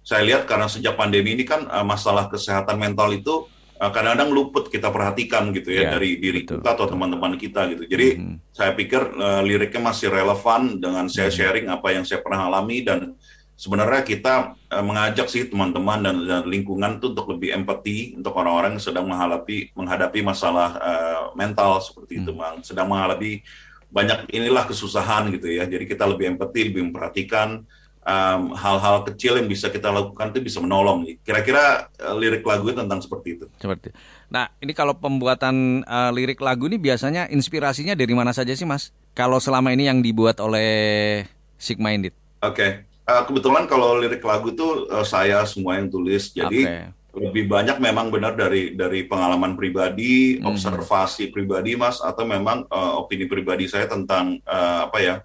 saya 0.08 0.24
lihat 0.24 0.48
karena 0.48 0.72
sejak 0.72 0.96
pandemi 0.96 1.36
ini 1.36 1.44
kan 1.44 1.68
uh, 1.68 1.84
masalah 1.84 2.32
kesehatan 2.32 2.80
mental 2.80 3.12
itu 3.12 3.44
kadang-kadang 3.76 4.32
luput 4.32 4.72
kita 4.72 4.88
perhatikan 4.88 5.52
gitu 5.52 5.68
ya, 5.68 5.92
ya 5.92 6.00
dari 6.00 6.16
diri 6.16 6.48
betul, 6.48 6.64
kita 6.64 6.70
atau 6.80 6.86
teman-teman 6.88 7.36
kita 7.36 7.68
gitu. 7.76 7.84
Jadi 7.86 8.08
hmm. 8.16 8.36
saya 8.56 8.72
pikir 8.72 9.02
uh, 9.20 9.44
liriknya 9.44 9.82
masih 9.84 10.08
relevan 10.08 10.80
dengan 10.80 11.06
saya 11.12 11.28
hmm. 11.28 11.36
sharing 11.36 11.68
apa 11.68 11.88
yang 11.92 12.04
saya 12.08 12.24
pernah 12.24 12.48
alami 12.48 12.88
dan 12.88 13.20
sebenarnya 13.60 14.08
kita 14.08 14.56
uh, 14.72 14.84
mengajak 14.84 15.28
sih 15.28 15.52
teman-teman 15.52 16.00
dan, 16.00 16.16
dan 16.24 16.44
lingkungan 16.48 17.04
tuh 17.04 17.12
untuk 17.12 17.36
lebih 17.36 17.52
empati 17.52 18.16
untuk 18.16 18.32
orang-orang 18.40 18.80
yang 18.80 18.84
sedang 18.84 19.06
menghadapi 19.12 19.76
menghadapi 19.76 20.20
masalah 20.24 20.70
uh, 20.80 21.24
mental 21.36 21.84
seperti 21.84 22.20
hmm. 22.20 22.22
itu, 22.24 22.32
bang. 22.32 22.56
Sedang 22.64 22.88
menghadapi 22.88 23.44
banyak 23.92 24.32
inilah 24.32 24.64
kesusahan 24.68 25.32
gitu 25.36 25.52
ya. 25.52 25.68
Jadi 25.68 25.84
kita 25.84 26.08
lebih 26.08 26.36
empati, 26.36 26.72
lebih 26.72 26.92
memperhatikan 26.92 27.64
hal-hal 28.06 29.02
um, 29.02 29.06
kecil 29.10 29.34
yang 29.42 29.50
bisa 29.50 29.74
kita 29.74 29.90
lakukan 29.90 30.30
itu 30.30 30.40
bisa 30.46 30.62
menolong. 30.62 31.10
Kira-kira 31.26 31.90
uh, 31.98 32.14
lirik 32.14 32.46
lagu 32.46 32.70
tentang 32.70 33.02
seperti 33.02 33.42
itu. 33.42 33.46
Seperti. 33.58 33.90
Nah, 34.30 34.54
ini 34.62 34.78
kalau 34.78 34.94
pembuatan 34.94 35.82
uh, 35.90 36.14
lirik 36.14 36.38
lagu 36.38 36.70
ini 36.70 36.78
biasanya 36.78 37.26
inspirasinya 37.34 37.98
dari 37.98 38.14
mana 38.14 38.30
saja 38.30 38.54
sih, 38.54 38.66
Mas? 38.66 38.94
Kalau 39.18 39.42
selama 39.42 39.74
ini 39.74 39.90
yang 39.90 40.06
dibuat 40.06 40.38
oleh 40.38 41.26
Sick 41.58 41.82
Minded. 41.82 42.14
Oke. 42.46 42.54
Okay. 42.54 42.70
Uh, 43.06 43.22
kebetulan 43.26 43.70
kalau 43.70 43.98
lirik 44.02 44.22
lagu 44.22 44.54
itu 44.54 44.90
uh, 44.90 45.06
saya 45.06 45.42
semua 45.50 45.82
yang 45.82 45.90
tulis. 45.90 46.30
Jadi 46.30 46.62
okay. 46.62 46.90
lebih 47.14 47.50
banyak 47.50 47.82
memang 47.82 48.14
benar 48.14 48.38
dari 48.38 48.78
dari 48.78 49.06
pengalaman 49.06 49.58
pribadi, 49.58 50.38
hmm. 50.38 50.46
observasi 50.46 51.34
pribadi, 51.34 51.74
Mas, 51.74 52.02
atau 52.02 52.22
memang 52.22 52.70
uh, 52.70 53.02
opini 53.02 53.26
pribadi 53.26 53.66
saya 53.66 53.90
tentang 53.90 54.38
uh, 54.46 54.90
apa 54.90 55.02
ya? 55.02 55.16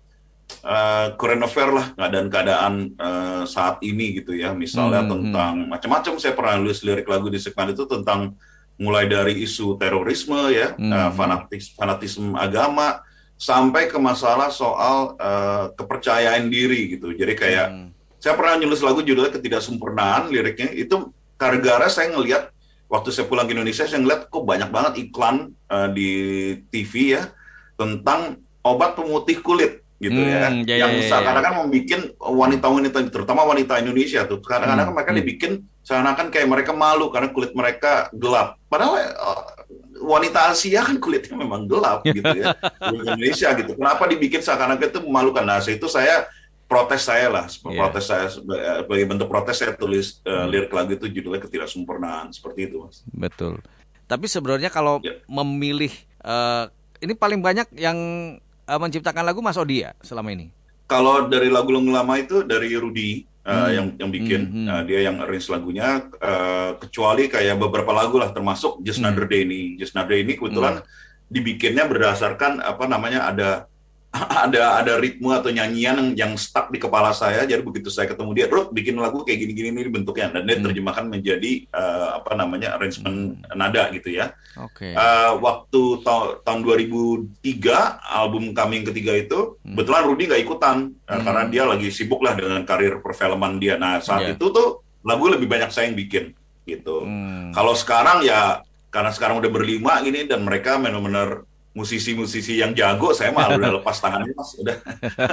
Uh, 0.63 1.15
current 1.17 1.43
affair 1.45 1.71
lah 1.71 1.93
keadaan-keadaan 1.95 2.95
uh, 2.99 3.43
saat 3.47 3.81
ini 3.83 4.21
gitu 4.21 4.35
ya 4.37 4.55
misalnya 4.55 5.05
hmm, 5.05 5.11
tentang 5.11 5.55
hmm. 5.65 5.69
macam-macam 5.71 6.15
saya 6.19 6.33
pernah 6.35 6.55
nulis 6.61 6.81
lirik 6.85 7.07
lagu 7.07 7.31
di 7.31 7.39
segmen 7.41 7.73
itu 7.73 7.85
tentang 7.87 8.35
mulai 8.81 9.05
dari 9.07 9.45
isu 9.45 9.77
terorisme 9.77 10.51
ya 10.51 10.75
hmm. 10.75 10.93
uh, 10.93 11.11
fanatis 11.13 11.73
fanatisme 11.77 12.33
agama 12.37 13.05
sampai 13.41 13.89
ke 13.89 13.97
masalah 13.97 14.53
soal 14.53 15.17
uh, 15.17 15.73
kepercayaan 15.77 16.49
diri 16.49 16.97
gitu 16.97 17.13
jadi 17.13 17.33
kayak 17.37 17.67
hmm. 17.73 17.89
saya 18.21 18.37
pernah 18.37 18.61
nulis 18.61 18.85
lagu 18.85 19.01
judulnya 19.01 19.33
ketidaksempurnaan 19.33 20.29
liriknya 20.29 20.73
itu 20.77 21.13
gara-gara 21.41 21.89
saya 21.89 22.13
ngelihat 22.13 22.53
waktu 22.91 23.09
saya 23.15 23.31
pulang 23.31 23.49
ke 23.49 23.57
Indonesia 23.57 23.89
saya 23.89 24.03
ngeliat 24.03 24.29
kok 24.29 24.45
banyak 24.45 24.69
banget 24.69 24.93
iklan 25.09 25.57
uh, 25.73 25.89
di 25.89 26.11
TV 26.69 27.17
ya 27.17 27.33
tentang 27.81 28.43
obat 28.61 28.93
pemutih 28.93 29.41
kulit 29.41 29.81
gitu 30.01 30.17
ya. 30.17 30.49
hmm, 30.49 30.65
ya, 30.65 30.77
yang 30.81 30.93
ya, 30.97 31.05
ya, 31.05 31.09
seakan-akan 31.13 31.53
ya. 31.53 31.59
membuat 31.61 32.03
wanita-wanita 32.17 32.99
terutama 33.13 33.45
wanita 33.45 33.85
Indonesia 33.85 34.25
tuh 34.25 34.41
kadang-kadang 34.41 34.89
hmm, 34.89 34.97
mereka 34.97 35.13
hmm. 35.13 35.21
dibikin 35.21 35.53
seakan-akan 35.85 36.27
kayak 36.33 36.49
mereka 36.49 36.73
malu 36.73 37.13
karena 37.13 37.29
kulit 37.29 37.53
mereka 37.53 38.09
gelap 38.17 38.57
padahal 38.73 38.97
uh, 38.97 39.45
wanita 40.01 40.57
Asia 40.57 40.81
kan 40.89 40.97
kulitnya 40.97 41.37
memang 41.37 41.69
gelap 41.69 42.01
gitu 42.17 42.33
ya 42.33 42.57
Indonesia 42.81 43.53
gitu 43.53 43.77
kenapa 43.77 44.09
dibikin 44.09 44.41
seakan-akan 44.41 44.89
itu 44.89 45.01
memalukan 45.05 45.45
nah 45.45 45.61
itu 45.61 45.85
saya 45.93 46.25
protes 46.65 47.05
saya 47.05 47.29
lah 47.29 47.45
yeah. 47.45 47.77
protes 47.77 48.05
saya 48.09 48.27
sebagai 48.33 49.05
bentuk 49.05 49.29
protes 49.29 49.61
saya 49.61 49.77
tulis 49.77 50.25
uh, 50.25 50.49
lirik 50.49 50.73
lagu 50.73 50.97
itu 50.97 51.13
judulnya 51.13 51.45
ketidaksempurnaan 51.45 52.33
seperti 52.33 52.73
itu 52.73 52.89
mas 52.89 53.05
betul 53.13 53.61
tapi 54.09 54.33
sebenarnya 54.33 54.73
kalau 54.73 55.05
yeah. 55.05 55.21
memilih 55.29 55.93
uh, 56.25 56.73
ini 57.05 57.13
paling 57.13 57.45
banyak 57.45 57.69
yang 57.77 57.99
uh, 58.71 58.79
menciptakan 58.79 59.27
lagu 59.27 59.43
Mas 59.43 59.59
Odi 59.59 59.83
ya 59.83 59.91
selama 59.99 60.31
ini? 60.31 60.55
Kalau 60.87 61.27
dari 61.27 61.51
lagu-lagu 61.51 61.91
lama 61.91 62.15
itu 62.19 62.43
dari 62.47 62.75
Rudi, 62.75 63.23
uh, 63.47 63.67
uh, 63.67 63.71
yang 63.71 63.87
yang 63.99 64.11
bikin 64.11 64.41
hmm. 64.47 64.67
uh, 64.69 64.83
dia 64.87 65.01
yang 65.11 65.17
arrange 65.23 65.49
lagunya 65.51 66.07
uh, 66.21 66.77
kecuali 66.79 67.27
kayak 67.27 67.57
beberapa 67.59 67.91
lagu 67.91 68.21
lah 68.21 68.31
termasuk 68.31 68.83
Just 68.85 69.01
Another 69.01 69.27
Day 69.27 69.47
ini 69.47 69.77
Just 69.81 69.97
Another 69.97 70.17
Day 70.17 70.23
ini 70.23 70.35
kebetulan 70.37 70.81
hmm. 70.81 70.87
dibikinnya 71.31 71.85
berdasarkan 71.89 72.61
apa 72.63 72.85
namanya 72.87 73.31
ada 73.31 73.51
ada 74.47 74.83
ada 74.83 74.99
ritme 74.99 75.31
atau 75.31 75.55
nyanyian 75.55 75.95
yang, 75.95 76.11
yang 76.19 76.33
stuck 76.35 76.67
di 76.75 76.83
kepala 76.83 77.15
saya 77.15 77.47
jadi 77.47 77.63
begitu 77.63 77.95
saya 77.95 78.11
ketemu 78.11 78.31
dia 78.35 78.47
bro 78.51 78.67
bikin 78.75 78.99
lagu 78.99 79.23
kayak 79.23 79.39
gini-gini 79.47 79.71
ini 79.71 79.87
bentuknya 79.87 80.35
dan 80.35 80.43
dia 80.51 80.59
hmm. 80.59 80.67
terjemahkan 80.67 81.07
menjadi 81.07 81.53
uh, 81.71 82.19
apa 82.19 82.35
namanya 82.35 82.75
arrangement 82.75 83.39
hmm. 83.39 83.55
nada 83.55 83.87
gitu 83.95 84.11
ya. 84.11 84.35
Oke. 84.59 84.91
Okay. 84.91 84.93
Uh, 84.99 85.39
waktu 85.39 85.83
ta 86.03 86.43
tahun 86.43 86.61
2003 86.67 87.39
album 88.03 88.51
kami 88.51 88.83
yang 88.83 88.87
ketiga 88.91 89.13
itu 89.15 89.39
hmm. 89.63 89.79
kebetulan 89.79 90.03
Rudy 90.03 90.25
nggak 90.27 90.43
ikutan 90.43 90.77
uh, 91.07 91.13
hmm. 91.15 91.23
karena 91.23 91.43
dia 91.47 91.63
lagi 91.71 91.89
sibuk 91.95 92.21
lah 92.27 92.35
dengan 92.35 92.67
karir 92.67 92.99
perfilman 92.99 93.63
dia. 93.63 93.79
Nah 93.79 94.03
saat 94.03 94.27
yeah. 94.27 94.35
itu 94.35 94.51
tuh 94.51 94.83
lagu 95.07 95.31
lebih 95.31 95.47
banyak 95.47 95.71
saya 95.71 95.87
yang 95.87 95.95
bikin 95.95 96.35
gitu. 96.67 97.07
Hmm. 97.07 97.55
Kalau 97.55 97.79
sekarang 97.79 98.27
ya 98.27 98.67
karena 98.91 99.15
sekarang 99.15 99.39
udah 99.39 99.51
berlima 99.55 100.03
gini 100.03 100.27
dan 100.27 100.43
mereka 100.43 100.75
benar-benar 100.83 101.47
musisi-musisi 101.71 102.59
yang 102.59 102.75
jago 102.75 103.15
saya 103.15 103.31
malah 103.31 103.55
udah 103.55 103.73
lepas 103.79 103.97
tangannya 104.03 104.35
mas. 104.35 104.51
Udah. 104.59 104.77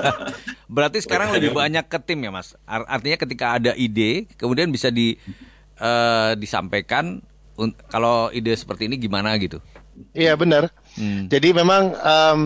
Berarti 0.75 1.01
sekarang 1.01 1.33
lebih 1.33 1.53
banyak 1.53 1.85
ke 1.89 1.97
tim 2.05 2.21
ya 2.21 2.29
mas? 2.29 2.53
Artinya 2.65 3.17
ketika 3.17 3.57
ada 3.57 3.71
ide 3.73 4.29
kemudian 4.37 4.69
bisa 4.69 4.93
di 4.93 5.17
uh, 5.81 6.37
disampaikan 6.37 7.25
kalau 7.89 8.29
ide 8.29 8.53
seperti 8.53 8.85
ini 8.85 9.01
gimana 9.01 9.33
gitu? 9.41 9.57
Iya 10.13 10.37
benar. 10.37 10.69
Hmm. 10.97 11.29
jadi 11.29 11.53
memang 11.53 11.93
um, 11.93 12.39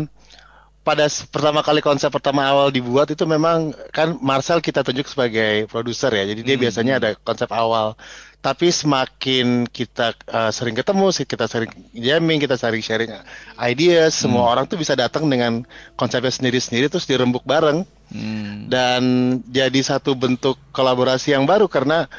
pada 0.82 1.06
pertama 1.30 1.62
kali 1.62 1.78
konsep 1.78 2.10
pertama 2.10 2.42
awal 2.50 2.74
dibuat 2.74 3.06
itu 3.14 3.22
memang 3.30 3.70
kan 3.94 4.18
Marcel 4.18 4.66
kita 4.66 4.82
tunjuk 4.82 5.06
sebagai 5.06 5.70
produser 5.70 6.10
ya 6.10 6.26
jadi 6.34 6.42
dia 6.42 6.56
hmm. 6.58 6.64
biasanya 6.66 6.94
ada 6.98 7.10
konsep 7.22 7.50
awal 7.54 7.94
tapi 8.42 8.74
semakin 8.74 9.70
kita 9.70 10.18
uh, 10.34 10.50
sering 10.50 10.74
ketemu, 10.74 11.14
kita 11.14 11.46
sering 11.46 11.70
jamming, 11.94 12.42
kita 12.42 12.58
sering 12.58 12.82
sharing 12.82 13.14
ideas, 13.62 14.18
hmm. 14.18 14.22
semua 14.26 14.50
orang 14.50 14.66
tuh 14.66 14.82
bisa 14.82 14.98
datang 14.98 15.30
dengan 15.30 15.62
konsepnya 15.94 16.34
sendiri-sendiri 16.34 16.90
terus 16.90 17.06
dirembuk 17.06 17.46
bareng 17.46 17.86
hmm. 18.10 18.66
dan 18.66 19.02
jadi 19.46 19.78
satu 19.86 20.18
bentuk 20.18 20.58
kolaborasi 20.74 21.38
yang 21.38 21.46
baru 21.46 21.70
karena 21.70 22.10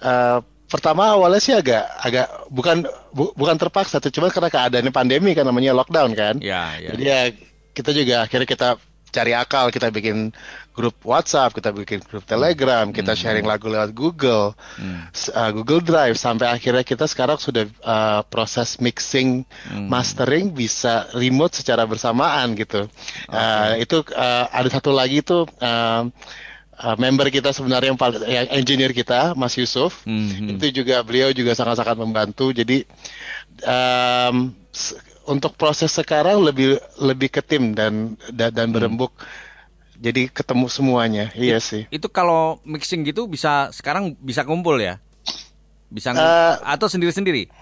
uh, 0.00 0.40
pertama 0.64 1.12
awalnya 1.12 1.44
sih 1.44 1.52
agak 1.52 1.84
agak 2.00 2.26
bukan 2.48 2.88
bu, 3.12 3.36
bukan 3.36 3.60
terpaksa, 3.60 4.00
cuma 4.08 4.32
karena 4.32 4.48
keadaannya 4.48 4.92
pandemi 4.96 5.36
kan 5.36 5.44
namanya 5.44 5.76
lockdown 5.76 6.16
kan. 6.16 6.40
Ya, 6.40 6.80
ya. 6.80 6.96
Jadi 6.96 7.04
ya 7.04 7.20
kita 7.80 7.90
juga 7.96 8.14
akhirnya 8.28 8.48
kita 8.48 8.68
cari 9.10 9.34
akal, 9.34 9.74
kita 9.74 9.90
bikin 9.90 10.30
grup 10.70 10.94
WhatsApp, 11.02 11.50
kita 11.50 11.74
bikin 11.74 11.98
grup 12.06 12.22
Telegram, 12.24 12.86
kita 12.94 13.12
hmm. 13.12 13.20
sharing 13.20 13.46
lagu 13.46 13.66
lewat 13.66 13.90
Google, 13.90 14.54
hmm. 14.78 15.10
uh, 15.34 15.50
Google 15.50 15.82
Drive, 15.82 16.14
sampai 16.14 16.46
akhirnya 16.46 16.86
kita 16.86 17.10
sekarang 17.10 17.36
sudah 17.36 17.66
uh, 17.82 18.22
proses 18.30 18.78
mixing, 18.78 19.42
hmm. 19.66 19.90
mastering 19.90 20.54
bisa 20.54 21.10
remote 21.18 21.58
secara 21.58 21.84
bersamaan 21.84 22.54
gitu. 22.54 22.86
Okay. 23.26 23.34
Uh, 23.34 23.74
itu 23.82 23.98
uh, 24.14 24.46
ada 24.54 24.70
satu 24.70 24.94
lagi 24.94 25.26
itu 25.26 25.42
uh, 25.58 26.06
uh, 26.80 26.96
member 26.96 27.28
kita 27.28 27.52
sebenarnya 27.52 27.92
yang 27.92 28.00
paling 28.00 28.22
yang 28.24 28.46
engineer 28.54 28.92
kita 28.96 29.36
Mas 29.36 29.54
Yusuf 29.60 30.02
mm-hmm. 30.08 30.56
itu 30.56 30.82
juga 30.82 31.04
beliau 31.04 31.30
juga 31.30 31.52
sangat-sangat 31.52 31.96
membantu 32.00 32.50
jadi 32.56 32.88
um, 33.64 34.56
untuk 35.30 35.54
proses 35.54 35.94
sekarang 35.94 36.42
lebih 36.42 36.82
lebih 36.98 37.30
ke 37.30 37.40
tim 37.40 37.72
dan 37.72 38.18
dan, 38.34 38.50
dan 38.50 38.68
berembuk. 38.74 39.14
Hmm 39.14 39.48
jadi 40.00 40.32
ketemu 40.32 40.66
semuanya. 40.72 41.28
Iya 41.36 41.60
sih. 41.60 41.84
itu 41.92 42.08
kalau 42.08 42.56
mixing 42.64 43.04
gitu 43.04 43.28
bisa 43.28 43.68
sekarang 43.70 44.16
bisa 44.16 44.48
kumpul 44.48 44.80
ya? 44.80 44.96
Bisa 45.92 46.16
uh, 46.16 46.56
atau 46.64 46.88
sendiri 46.88 47.12
sendiri 47.12 47.52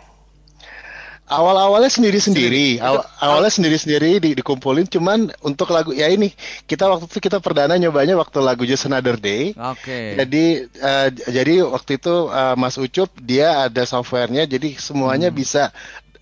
awal-awalnya 1.28 1.92
sendiri-sendiri, 1.92 2.80
awal 2.80 3.04
awalnya 3.20 3.52
sendiri-sendiri 3.52 4.16
di, 4.18 4.30
dikumpulin, 4.40 4.88
cuman 4.88 5.28
untuk 5.44 5.68
lagu 5.70 5.92
ya 5.92 6.08
ini 6.08 6.32
kita 6.64 6.88
waktu 6.88 7.04
itu 7.04 7.20
kita 7.20 7.38
perdana 7.38 7.76
nyobanya 7.76 8.16
waktu 8.16 8.40
lagu 8.40 8.64
Just 8.64 8.88
Another 8.88 9.20
Day. 9.20 9.52
Oke. 9.54 9.84
Okay. 9.84 10.04
Jadi 10.16 10.44
uh, 10.80 11.08
jadi 11.28 11.54
waktu 11.68 12.00
itu 12.00 12.14
uh, 12.32 12.56
Mas 12.56 12.80
Ucup 12.80 13.12
dia 13.20 13.68
ada 13.68 13.84
softwarenya, 13.84 14.48
jadi 14.48 14.74
semuanya 14.80 15.28
hmm. 15.28 15.36
bisa 15.36 15.70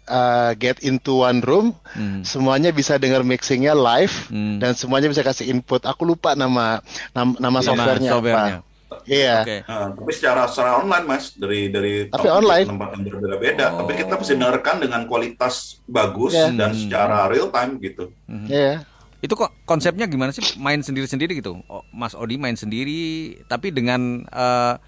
uh, 0.09 0.55
get 0.59 0.81
into 0.83 1.23
one 1.23 1.43
room, 1.45 1.75
hmm. 1.95 2.23
semuanya 2.23 2.71
bisa 2.71 2.97
dengar 2.97 3.23
mixingnya 3.23 3.75
live 3.75 4.15
hmm. 4.33 4.59
dan 4.63 4.73
semuanya 4.75 5.11
bisa 5.11 5.23
kasih 5.23 5.51
input. 5.51 5.85
Aku 5.87 6.07
lupa 6.07 6.35
nama 6.35 6.81
nama, 7.13 7.37
nama 7.39 7.59
iya, 7.61 7.67
softwarenya, 7.67 8.11
softwarenya 8.11 8.59
apa. 8.63 8.75
Iya. 9.07 9.37
Okay. 9.43 9.61
Uh, 9.67 9.89
tapi 9.99 10.11
secara 10.15 10.43
secara 10.47 10.71
online 10.79 11.05
mas 11.07 11.35
dari 11.35 11.71
dari 11.71 12.07
tapi 12.07 12.27
online 12.31 12.67
tempat 12.71 12.89
yang 12.95 13.03
berbeda-beda. 13.11 13.65
Oh. 13.75 13.79
Tapi 13.83 13.93
kita 13.99 14.15
bisa 14.19 14.33
dengarkan 14.39 14.77
dengan 14.79 15.01
kualitas 15.11 15.83
bagus 15.91 16.35
yeah. 16.35 16.55
dan 16.55 16.71
secara 16.75 17.27
real 17.27 17.51
time 17.51 17.83
gitu. 17.83 18.15
Hmm. 18.31 18.47
Iya. 18.47 18.83
Yeah. 18.83 19.25
Itu 19.27 19.35
kok 19.35 19.51
konsepnya 19.67 20.07
gimana 20.07 20.31
sih? 20.31 20.45
Main 20.61 20.87
sendiri-sendiri 20.87 21.43
gitu? 21.43 21.59
Oh, 21.67 21.83
mas 21.91 22.15
Odi 22.15 22.39
main 22.39 22.55
sendiri, 22.55 23.35
tapi 23.51 23.75
dengan 23.75 24.23
uh, 24.31 24.79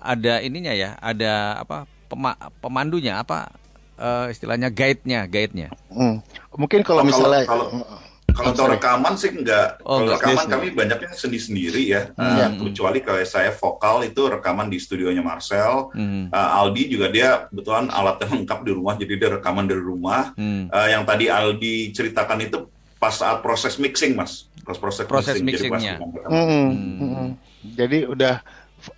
ada 0.00 0.40
ininya 0.40 0.72
ya, 0.72 0.96
ada 1.02 1.60
apa 1.60 1.84
pema 2.08 2.32
pemandunya 2.62 3.20
apa 3.20 3.52
uh, 4.02 4.26
istilahnya 4.28 4.68
guide-nya, 4.68 5.30
guide-nya. 5.30 5.70
Hmm. 5.88 6.18
Mungkin 6.58 6.82
kalau 6.82 7.06
oh, 7.06 7.06
misalnya 7.06 7.46
kalau, 7.46 7.70
kalau, 8.32 8.52
kalau 8.52 8.66
oh, 8.66 8.72
rekaman 8.74 9.14
sih 9.14 9.30
enggak. 9.30 9.78
Oh, 9.86 10.02
kalau 10.02 10.18
rekaman 10.18 10.46
kami 10.50 10.66
banyaknya 10.74 11.14
sendiri-sendiri 11.14 11.82
ya. 11.86 12.02
Hmm. 12.18 12.58
Uh, 12.58 12.68
kecuali 12.68 12.98
kalau 13.00 13.22
saya 13.22 13.54
vokal 13.54 14.02
itu 14.02 14.22
rekaman 14.26 14.66
di 14.66 14.78
studionya 14.82 15.22
Marcel. 15.22 15.94
Hmm. 15.94 16.28
Uh, 16.34 16.58
Aldi 16.58 16.82
juga 16.90 17.06
dia 17.08 17.46
kebetulan 17.48 17.88
alatnya 17.88 18.26
lengkap 18.42 18.60
di 18.66 18.72
rumah, 18.74 18.94
jadi 18.98 19.14
dia 19.14 19.28
rekaman 19.38 19.64
dari 19.70 19.82
rumah. 19.82 20.34
Hmm. 20.34 20.66
Uh, 20.68 20.88
yang 20.90 21.06
tadi 21.06 21.30
Aldi 21.30 21.94
ceritakan 21.94 22.42
itu 22.42 22.66
pas 22.98 23.14
saat 23.14 23.40
proses 23.40 23.78
mixing, 23.78 24.18
Mas. 24.18 24.50
Pas 24.62 24.78
proses, 24.78 25.02
proses 25.10 25.42
mixing, 25.42 25.74
mixingnya. 25.74 25.98
Jadi, 25.98 26.30
hmm. 26.30 26.46
Hmm. 26.46 27.10
Hmm. 27.10 27.30
jadi 27.74 27.98
udah 28.06 28.34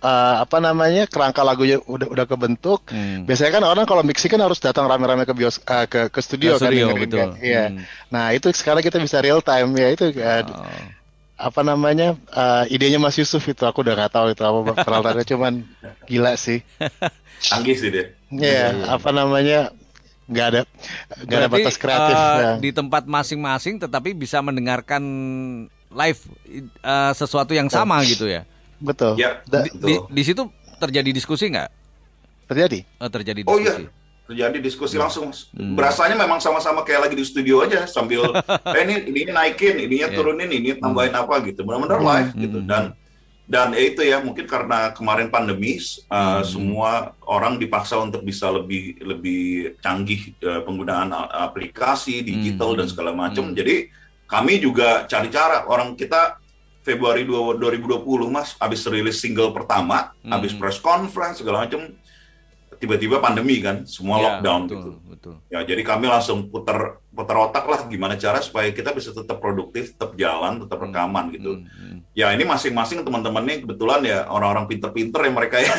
uh, 0.01 0.41
apa 0.41 0.57
namanya 0.57 1.05
kerangka 1.05 1.45
lagunya 1.45 1.77
udah 1.85 2.07
udah 2.09 2.25
kebentuk. 2.25 2.85
Hmm. 2.89 3.23
Biasanya 3.27 3.61
kan 3.61 3.63
orang 3.63 3.85
kalau 3.85 4.01
mixing 4.01 4.31
kan 4.33 4.41
harus 4.41 4.57
datang 4.57 4.89
rame-rame 4.89 5.23
ke 5.23 5.33
bios 5.35 5.61
uh, 5.65 5.85
ke 5.85 6.09
ke 6.09 6.19
studio, 6.21 6.57
ke 6.57 6.65
studio 6.65 6.85
kan, 6.91 6.97
betul. 6.97 7.19
Kan? 7.19 7.29
Iya. 7.41 7.63
Hmm. 7.71 7.83
Nah 8.09 8.25
itu 8.33 8.47
sekarang 8.53 8.81
kita 8.81 8.97
bisa 8.97 9.21
real 9.21 9.39
time 9.39 9.75
ya 9.77 9.87
itu. 9.93 10.05
Uh, 10.15 10.43
oh. 10.47 10.67
Apa 11.35 11.67
namanya 11.67 12.15
uh, 12.31 12.63
idenya 12.71 12.95
Mas 12.95 13.19
Yusuf 13.19 13.43
itu 13.43 13.67
aku 13.67 13.83
udah 13.83 13.93
nggak 13.99 14.13
tahu 14.15 14.27
itu 14.31 14.39
apa 14.39 14.59
peralatannya 14.87 15.27
cuman 15.27 15.53
gila 16.07 16.33
sih. 16.39 16.63
Canggih 17.45 17.75
sih 17.75 17.91
dia. 17.91 18.15
Iya, 18.31 18.71
yeah, 18.71 18.95
apa 18.95 19.11
namanya 19.11 19.75
nggak 20.25 20.47
ada 20.49 20.61
nggak 21.21 21.37
ada 21.37 21.49
batas 21.51 21.77
kreatif 21.77 22.17
uh, 22.17 22.37
ya. 22.41 22.51
di 22.57 22.73
tempat 22.73 23.05
masing-masing 23.05 23.77
tetapi 23.77 24.17
bisa 24.17 24.41
mendengarkan 24.41 25.03
live 25.93 26.21
uh, 26.81 27.13
sesuatu 27.13 27.53
yang 27.53 27.69
sama 27.69 28.01
oh. 28.01 28.05
gitu 28.09 28.25
ya 28.25 28.41
Betul. 28.85 29.13
Ya, 29.17 29.41
di, 29.41 29.69
betul. 29.73 29.87
Di, 29.89 29.93
di 30.13 30.23
situ 30.23 30.43
terjadi 30.77 31.09
diskusi 31.09 31.49
nggak? 31.49 31.69
Terjadi. 32.45 32.79
Oh, 33.01 33.09
terjadi 33.09 33.41
diskusi. 33.41 33.57
Oh 33.57 33.59
iya, 33.59 33.73
terjadi 34.29 34.57
diskusi 34.61 34.95
langsung. 35.01 35.33
Hmm. 35.53 35.73
Berasanya 35.73 36.13
memang 36.17 36.37
sama-sama 36.37 36.85
kayak 36.85 37.09
lagi 37.09 37.15
di 37.17 37.25
studio 37.25 37.65
aja 37.65 37.89
sambil 37.89 38.29
eh 38.77 38.81
ini 38.85 39.09
ini, 39.09 39.19
ini 39.25 39.31
naikin, 39.33 39.81
ininya 39.81 40.09
yeah. 40.09 40.17
turunin, 40.17 40.49
ini 40.53 40.77
tambahin 40.77 41.13
hmm. 41.13 41.23
apa 41.25 41.35
gitu. 41.45 41.65
Benar-benar 41.65 41.99
hmm. 42.01 42.09
live 42.09 42.31
gitu 42.37 42.59
dan 42.65 42.93
dan 43.45 43.77
ya 43.77 43.83
itu 43.85 44.01
ya 44.01 44.17
mungkin 44.25 44.49
karena 44.49 44.89
kemarin 44.89 45.29
pandemi 45.29 45.77
uh, 46.09 46.41
hmm. 46.41 46.45
semua 46.49 47.13
orang 47.29 47.61
dipaksa 47.61 48.01
untuk 48.01 48.25
bisa 48.25 48.49
lebih 48.49 48.97
lebih 49.05 49.77
canggih 49.85 50.33
uh, 50.41 50.65
penggunaan 50.65 51.13
aplikasi 51.29 52.25
digital 52.25 52.73
hmm. 52.73 52.79
dan 52.81 52.87
segala 52.89 53.11
macam. 53.13 53.53
Hmm. 53.53 53.57
Jadi 53.57 53.93
kami 54.25 54.57
juga 54.57 55.05
cari 55.05 55.29
cara 55.29 55.69
orang 55.69 55.93
kita 55.93 56.41
Februari 56.85 57.25
2020 57.25 58.29
mas 58.29 58.53
habis 58.61 58.85
rilis 58.85 59.17
single 59.17 59.49
pertama 59.49 60.13
hmm. 60.21 60.29
habis 60.29 60.53
press 60.53 60.77
conference 60.77 61.41
segala 61.41 61.65
macam 61.65 61.89
tiba-tiba 62.77 63.17
pandemi 63.17 63.57
kan 63.57 63.89
semua 63.89 64.21
ya, 64.21 64.23
lockdown 64.37 64.61
betul, 64.69 64.77
gitu 64.77 64.91
betul. 65.09 65.33
ya 65.49 65.59
jadi 65.65 65.81
kami 65.81 66.05
langsung 66.05 66.45
putar 66.53 67.01
putar 67.15 67.39
otak 67.39 67.63
lah 67.65 67.87
gimana 67.87 68.19
cara 68.19 68.43
supaya 68.43 68.67
kita 68.75 68.91
bisa 68.91 69.15
tetap 69.15 69.39
produktif 69.39 69.95
tetap 69.95 70.13
jalan 70.19 70.59
tetap 70.59 70.77
hmm, 70.77 70.85
rekaman 70.91 71.25
gitu 71.31 71.51
hmm, 71.57 71.65
hmm. 71.65 71.97
ya 72.11 72.35
ini 72.35 72.43
masing-masing 72.43 73.07
teman-teman 73.07 73.47
nih 73.47 73.57
kebetulan 73.63 74.03
ya 74.03 74.27
orang-orang 74.27 74.67
pinter-pinter 74.67 75.23
ya 75.23 75.31
mereka 75.31 75.57
ya 75.63 75.73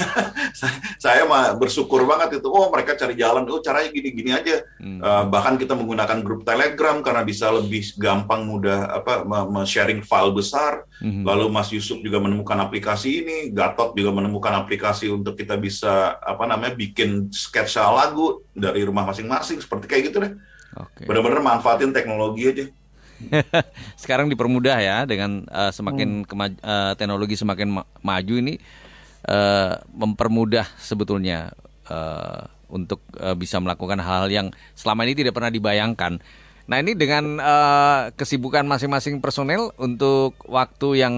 saya 1.05 1.29
mah 1.29 1.53
bersyukur 1.61 2.09
banget 2.09 2.41
itu 2.41 2.49
oh 2.49 2.73
mereka 2.73 2.97
cari 2.97 3.15
jalan 3.21 3.45
oh 3.53 3.61
caranya 3.61 3.93
gini-gini 3.93 4.33
aja 4.33 4.65
hmm. 4.81 4.99
uh, 5.05 5.25
bahkan 5.29 5.61
kita 5.61 5.77
menggunakan 5.77 6.25
grup 6.25 6.43
telegram 6.49 7.05
karena 7.05 7.23
bisa 7.23 7.53
lebih 7.53 7.85
gampang 8.01 8.49
mudah 8.49 9.05
apa 9.05 9.29
sharing 9.69 10.01
file 10.01 10.33
besar 10.33 10.89
hmm. 11.05 11.23
lalu 11.29 11.53
Mas 11.53 11.69
Yusuf 11.69 12.01
juga 12.01 12.17
menemukan 12.17 12.57
aplikasi 12.57 13.23
ini 13.23 13.39
Gatot 13.53 13.93
juga 13.93 14.11
menemukan 14.17 14.57
aplikasi 14.57 15.13
untuk 15.13 15.37
kita 15.37 15.61
bisa 15.61 16.17
apa 16.17 16.49
namanya 16.49 16.73
bikin 16.73 17.29
sketsa 17.29 17.85
lagu 17.93 18.41
dari 18.57 18.81
rumah 18.89 19.05
masing-masing 19.05 19.61
seperti 19.61 19.85
kayak 19.85 20.03
gitu 20.09 20.19
deh 20.25 20.33
Okay. 20.77 21.09
Benar-benar 21.09 21.41
manfaatin 21.41 21.97
teknologi 21.97 22.43
aja. 22.53 22.65
Sekarang 24.01 24.29
dipermudah 24.29 24.77
ya 24.77 25.09
dengan 25.09 25.49
uh, 25.49 25.73
semakin 25.73 26.29
hmm. 26.29 26.61
uh, 26.61 26.93
teknologi 27.01 27.35
semakin 27.41 27.81
ma 27.81 27.83
maju 28.05 28.35
ini 28.37 28.61
uh, 29.25 29.81
mempermudah 29.97 30.69
sebetulnya 30.77 31.57
uh, 31.89 32.45
untuk 32.69 33.01
uh, 33.17 33.33
bisa 33.33 33.57
melakukan 33.57 34.03
hal-hal 34.03 34.29
yang 34.29 34.47
selama 34.77 35.09
ini 35.09 35.17
tidak 35.17 35.33
pernah 35.33 35.49
dibayangkan. 35.49 36.21
Nah 36.67 36.77
ini 36.83 36.99
dengan 36.99 37.39
uh, 37.39 38.11
kesibukan 38.19 38.67
masing-masing 38.67 39.23
personel 39.23 39.71
untuk 39.79 40.35
waktu 40.51 40.89
yang 41.07 41.15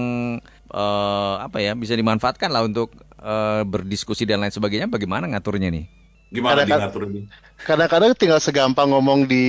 uh, 0.69 1.35
apa 1.41 1.57
ya 1.57 1.73
bisa 1.73 1.97
dimanfaatkan 1.97 2.53
lah 2.53 2.63
untuk 2.63 2.93
uh, 3.17 3.65
berdiskusi 3.65 4.29
dan 4.29 4.45
lain 4.45 4.53
sebagainya. 4.53 4.85
Bagaimana 4.85 5.25
ngaturnya 5.25 5.73
nih? 5.73 5.98
Gimana 6.29 6.65
ini? 6.65 7.25
Kadang-kadang 7.59 8.15
tinggal 8.15 8.39
segampang 8.39 8.93
ngomong 8.93 9.27
di 9.27 9.47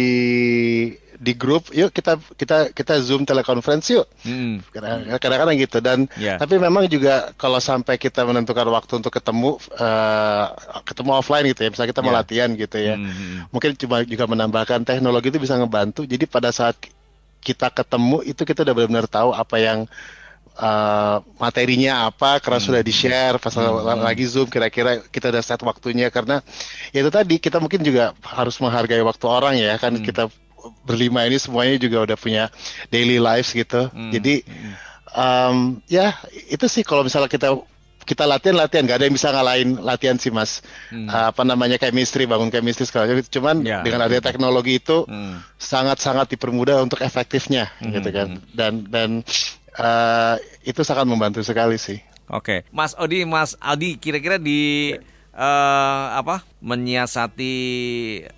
di 1.21 1.37
grup, 1.37 1.69
yuk 1.77 1.93
kita 1.93 2.17
kita 2.33 2.73
kita 2.73 2.97
zoom 3.05 3.29
telekonferensi 3.29 4.01
yuk. 4.01 4.09
Hmm. 4.25 4.65
Kadang-kadang 5.21 5.53
gitu 5.61 5.79
dan 5.85 6.09
yeah. 6.17 6.41
tapi 6.41 6.57
memang 6.57 6.89
juga 6.89 7.37
kalau 7.37 7.61
sampai 7.61 8.01
kita 8.01 8.25
menentukan 8.25 8.65
waktu 8.73 9.05
untuk 9.05 9.13
ketemu 9.13 9.61
uh, 9.77 10.47
ketemu 10.89 11.11
offline 11.13 11.45
gitu 11.53 11.61
ya, 11.61 11.69
misalnya 11.69 11.91
kita 11.93 12.01
yeah. 12.01 12.09
mau 12.09 12.17
latihan 12.17 12.49
gitu 12.57 12.77
ya. 12.81 12.95
Hmm, 12.97 13.13
hmm. 13.13 13.37
Mungkin 13.53 13.71
cuma 13.77 13.97
juga 14.09 14.25
menambahkan 14.25 14.81
teknologi 14.89 15.29
itu 15.29 15.39
bisa 15.45 15.61
ngebantu. 15.61 16.09
Jadi 16.09 16.25
pada 16.25 16.49
saat 16.57 16.81
kita 17.45 17.69
ketemu 17.69 18.25
itu 18.25 18.41
kita 18.41 18.65
udah 18.65 18.75
benar-benar 18.77 19.07
tahu 19.09 19.37
apa 19.37 19.57
yang 19.61 19.79
uh, 20.61 21.25
materinya 21.41 22.07
apa 22.13 22.39
karena 22.39 22.61
hmm. 22.61 22.67
sudah 22.69 22.81
di 22.85 22.93
share 22.93 23.41
pas 23.41 23.57
hmm. 23.57 24.05
lagi 24.05 24.25
zoom 24.29 24.47
kira-kira 24.47 25.01
kita 25.09 25.33
udah 25.33 25.43
set 25.43 25.61
waktunya 25.65 26.13
karena 26.13 26.45
ya 26.93 27.01
itu 27.01 27.11
tadi 27.11 27.41
kita 27.41 27.57
mungkin 27.57 27.81
juga 27.81 28.13
harus 28.21 28.61
menghargai 28.61 29.01
waktu 29.01 29.27
orang 29.27 29.55
ya 29.57 29.81
kan 29.81 29.97
hmm. 29.97 30.05
kita 30.05 30.29
berlima 30.85 31.25
ini 31.25 31.41
semuanya 31.41 31.81
juga 31.81 32.05
udah 32.05 32.17
punya 32.21 32.45
daily 32.93 33.17
lives 33.17 33.57
gitu. 33.57 33.89
Hmm. 33.89 34.13
Jadi 34.13 34.45
um, 35.17 35.81
ya 35.89 36.21
itu 36.53 36.67
sih 36.69 36.85
kalau 36.85 37.07
misalnya 37.07 37.33
kita 37.33 37.57
kita 38.11 38.27
latihan 38.27 38.57
latihan 38.59 38.83
nggak 38.89 38.99
ada 38.99 39.07
yang 39.07 39.15
bisa 39.15 39.29
ngalahin 39.31 39.71
latihan 39.87 40.17
sih 40.19 40.35
mas 40.35 40.65
hmm. 40.91 41.07
uh, 41.07 41.31
apa 41.31 41.47
namanya 41.47 41.79
chemistry 41.79 42.27
bangun 42.27 42.51
chemistry 42.51 42.89
segala 42.89 43.07
cuman 43.23 43.63
ya, 43.63 43.87
dengan 43.87 44.03
adanya 44.03 44.25
teknologi 44.25 44.83
itu 44.83 45.07
hmm. 45.07 45.39
sangat 45.61 46.03
sangat 46.03 46.27
dipermudah 46.35 46.83
untuk 46.83 46.99
efektifnya 47.07 47.71
hmm. 47.79 47.93
gitu 47.95 48.09
kan 48.11 48.29
hmm. 48.35 48.43
dan 48.57 48.73
dan 48.91 49.11
uh, 49.79 50.35
itu 50.67 50.81
sangat 50.83 51.07
membantu 51.07 51.45
sekali 51.45 51.79
sih 51.79 52.01
oke 52.33 52.43
okay. 52.43 52.59
mas 52.75 52.97
Odi 52.99 53.23
mas 53.29 53.55
Aldi 53.63 54.01
kira-kira 54.01 54.41
di 54.41 54.95
uh, 55.37 56.07
apa 56.17 56.43
menyiasati 56.65 57.55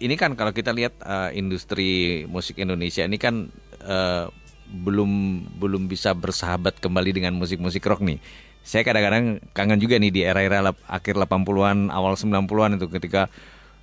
ini 0.03 0.15
kan 0.19 0.37
kalau 0.37 0.53
kita 0.53 0.75
lihat 0.75 0.99
uh, 1.01 1.33
industri 1.33 2.25
musik 2.29 2.61
Indonesia 2.61 3.07
ini 3.07 3.17
kan 3.17 3.49
uh, 3.87 4.29
belum 4.73 5.45
belum 5.61 5.85
bisa 5.87 6.17
bersahabat 6.17 6.81
kembali 6.81 7.13
dengan 7.13 7.37
musik-musik 7.37 7.85
rock 7.85 8.01
nih. 8.01 8.19
Saya 8.65 8.87
kadang-kadang 8.87 9.43
kangen 9.53 9.79
juga 9.83 10.01
nih 10.01 10.09
di 10.09 10.21
era-era 10.25 10.73
akhir 10.89 11.19
80-an, 11.19 11.93
awal 11.93 12.17
90-an 12.17 12.81
itu 12.81 12.87
ketika 12.89 13.29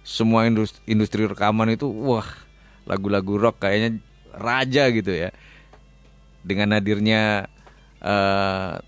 semua 0.01 0.49
industri, 0.49 0.81
industri 0.89 1.21
rekaman 1.29 1.75
itu 1.75 1.85
wah, 1.85 2.25
lagu-lagu 2.89 3.37
rock 3.37 3.61
kayaknya 3.61 4.01
raja 4.33 4.89
gitu 4.89 5.11
ya. 5.13 5.29
Dengan 6.41 6.75
hadirnya 6.75 7.47
uh, 8.03 8.79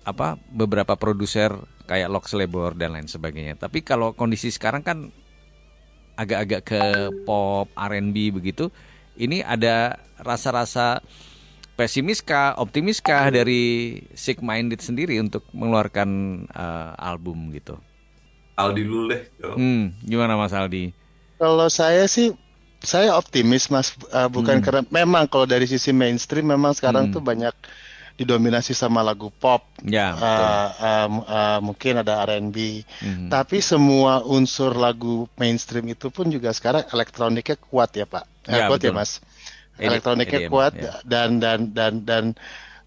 apa 0.00 0.28
beberapa 0.50 0.96
produser 0.98 1.54
kayak 1.86 2.10
Lox 2.10 2.34
Labor 2.34 2.74
dan 2.78 2.94
lain 2.94 3.10
sebagainya. 3.10 3.58
Tapi 3.58 3.82
kalau 3.82 4.14
kondisi 4.14 4.50
sekarang 4.50 4.82
kan 4.82 5.10
agak-agak 6.14 6.62
ke 6.62 6.82
pop 7.24 7.70
R&B 7.74 8.34
begitu, 8.34 8.68
ini 9.18 9.42
ada 9.42 9.98
rasa-rasa 10.20 11.00
pesimiskah, 11.80 12.60
optimiskah 12.60 13.32
dari 13.32 13.96
Sick 14.12 14.44
Minded 14.44 14.84
sendiri 14.84 15.16
untuk 15.16 15.48
mengeluarkan 15.56 16.08
uh, 16.52 16.92
album 17.00 17.50
gitu? 17.56 17.80
Aldi 18.60 18.82
dulu 18.84 19.04
deh. 19.08 19.22
Hmm, 19.40 19.96
gimana 20.04 20.36
Mas 20.36 20.52
Aldi? 20.52 20.92
Kalau 21.40 21.72
saya 21.72 22.04
sih 22.04 22.36
saya 22.80 23.12
optimis 23.16 23.68
Mas, 23.68 23.92
uh, 24.12 24.28
bukan 24.32 24.60
hmm. 24.60 24.64
karena 24.64 24.82
memang 24.88 25.24
kalau 25.28 25.44
dari 25.44 25.68
sisi 25.68 25.92
mainstream 25.92 26.48
memang 26.48 26.72
sekarang 26.72 27.08
hmm. 27.08 27.14
tuh 27.14 27.22
banyak 27.22 27.54
didominasi 28.20 28.76
sama 28.76 29.00
lagu 29.00 29.32
pop, 29.32 29.64
ya, 29.80 30.12
uh, 30.12 30.68
uh, 30.76 31.08
uh, 31.24 31.58
mungkin 31.64 32.04
ada 32.04 32.20
R&B, 32.28 32.84
mm-hmm. 32.84 33.32
tapi 33.32 33.64
semua 33.64 34.20
unsur 34.20 34.76
lagu 34.76 35.24
mainstream 35.40 35.88
itu 35.88 36.12
pun 36.12 36.28
juga 36.28 36.52
sekarang 36.52 36.84
elektroniknya 36.92 37.56
kuat 37.56 37.96
ya 37.96 38.04
Pak, 38.04 38.44
ya, 38.44 38.68
kuat 38.68 38.76
ya, 38.76 38.92
betul. 38.92 38.92
ya 38.92 38.92
Mas, 38.92 39.10
elektroniknya 39.80 40.40
EDM, 40.44 40.52
kuat 40.52 40.72
ya. 40.76 41.00
dan 41.08 41.40
dan 41.40 41.72
dan 41.72 42.04
dan 42.04 42.24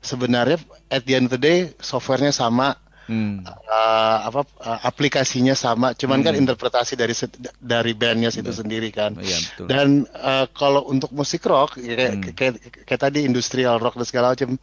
sebenarnya 0.05 0.61
at 0.93 1.01
the 1.09 1.17
end 1.17 1.25
of 1.25 1.33
the 1.33 1.41
day 1.41 1.73
softwarenya 1.81 2.29
sama, 2.29 2.77
hmm. 3.07 3.47
uh, 3.47 4.17
apa 4.29 4.41
uh, 4.63 4.79
aplikasinya 4.87 5.53
sama, 5.53 5.95
cuman 5.97 6.21
kan 6.21 6.35
hmm. 6.35 6.43
kan 6.43 6.43
interpretasi 6.47 6.93
dari 6.95 7.15
dari 7.59 7.93
bandnya 7.97 8.29
itu 8.29 8.51
sendiri 8.51 8.89
kan. 8.93 9.15
Ya, 9.19 9.37
betul. 9.37 9.65
Dan 9.67 9.87
uh, 10.13 10.45
kalau 10.51 10.87
untuk 10.87 11.11
musik 11.11 11.43
rock 11.45 11.79
kayak, 11.79 12.11
hmm. 12.13 12.33
kayak, 12.35 12.53
kayak 12.85 13.01
tadi 13.01 13.25
industrial 13.25 13.79
rock 13.79 13.99
dan 13.99 14.07
segala 14.07 14.27
macam 14.35 14.59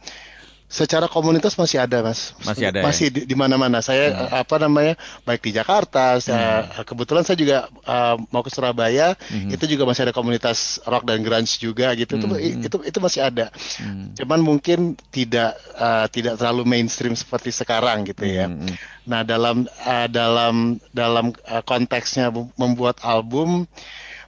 secara 0.71 1.11
komunitas 1.11 1.59
masih 1.59 1.83
ada 1.83 1.99
mas 1.99 2.31
masih 2.47 2.71
ada 2.71 2.79
masih 2.79 3.11
ya? 3.11 3.27
di, 3.27 3.35
mana-mana 3.35 3.83
saya 3.83 4.15
hmm. 4.15 4.39
apa 4.39 4.55
namanya 4.55 4.95
baik 5.27 5.43
di 5.43 5.51
Jakarta 5.51 6.15
saya, 6.23 6.63
hmm. 6.63 6.87
kebetulan 6.87 7.27
saya 7.27 7.35
juga 7.35 7.57
uh, 7.83 8.15
mau 8.31 8.39
ke 8.39 8.47
Surabaya 8.47 9.19
hmm. 9.27 9.51
itu 9.51 9.67
juga 9.67 9.83
masih 9.83 10.07
ada 10.07 10.15
komunitas 10.15 10.79
rock 10.87 11.03
dan 11.03 11.19
grunge 11.27 11.59
juga 11.59 11.91
gitu 11.99 12.15
hmm. 12.15 12.63
itu, 12.63 12.71
itu 12.71 12.77
itu 12.87 12.97
masih 13.03 13.27
ada 13.27 13.51
hmm. 13.83 14.15
cuman 14.15 14.39
mungkin 14.39 14.95
tidak 15.11 15.59
uh, 15.75 16.07
tidak 16.07 16.39
terlalu 16.39 16.63
mainstream 16.63 17.19
seperti 17.19 17.51
sekarang 17.51 18.07
gitu 18.07 18.23
ya 18.23 18.47
hmm. 18.47 18.71
nah 19.03 19.27
dalam 19.27 19.67
uh, 19.83 20.07
dalam 20.07 20.79
dalam 20.95 21.35
uh, 21.51 21.59
konteksnya 21.67 22.31
membuat 22.55 23.03
album 23.03 23.67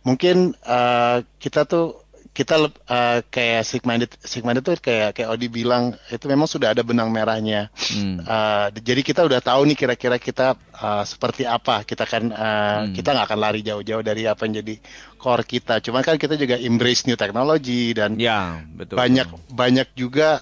mungkin 0.04 0.52
uh, 0.68 1.24
kita 1.40 1.64
tuh 1.64 2.03
kita 2.34 2.58
uh, 2.66 3.22
kayak 3.30 3.62
Sigmunded 3.62 4.10
Sigmunded 4.26 4.66
tuh 4.66 4.74
kayak 4.82 5.14
kayak 5.14 5.30
Odi 5.30 5.54
bilang 5.54 5.94
itu 6.10 6.26
memang 6.26 6.50
sudah 6.50 6.74
ada 6.74 6.82
benang 6.82 7.14
merahnya. 7.14 7.70
Hmm. 7.94 8.26
Uh, 8.26 8.74
jadi 8.74 9.06
kita 9.06 9.22
udah 9.22 9.38
tahu 9.38 9.70
nih 9.70 9.78
kira-kira 9.78 10.18
kita 10.18 10.58
uh, 10.58 11.06
seperti 11.06 11.46
apa. 11.46 11.86
Kita 11.86 12.10
kan 12.10 12.34
uh, 12.34 12.90
hmm. 12.90 12.98
kita 12.98 13.14
nggak 13.14 13.28
akan 13.30 13.40
lari 13.40 13.62
jauh-jauh 13.62 14.02
dari 14.02 14.26
apa 14.26 14.50
yang 14.50 14.66
jadi 14.66 14.82
core 15.22 15.46
kita. 15.46 15.78
Cuman 15.86 16.02
kan 16.02 16.18
kita 16.18 16.34
juga 16.34 16.58
embrace 16.58 17.06
new 17.06 17.16
technology 17.16 17.94
dan 17.94 18.18
ya, 18.18 18.66
betul, 18.66 18.98
banyak 18.98 19.30
banyak 19.54 19.88
juga 19.94 20.42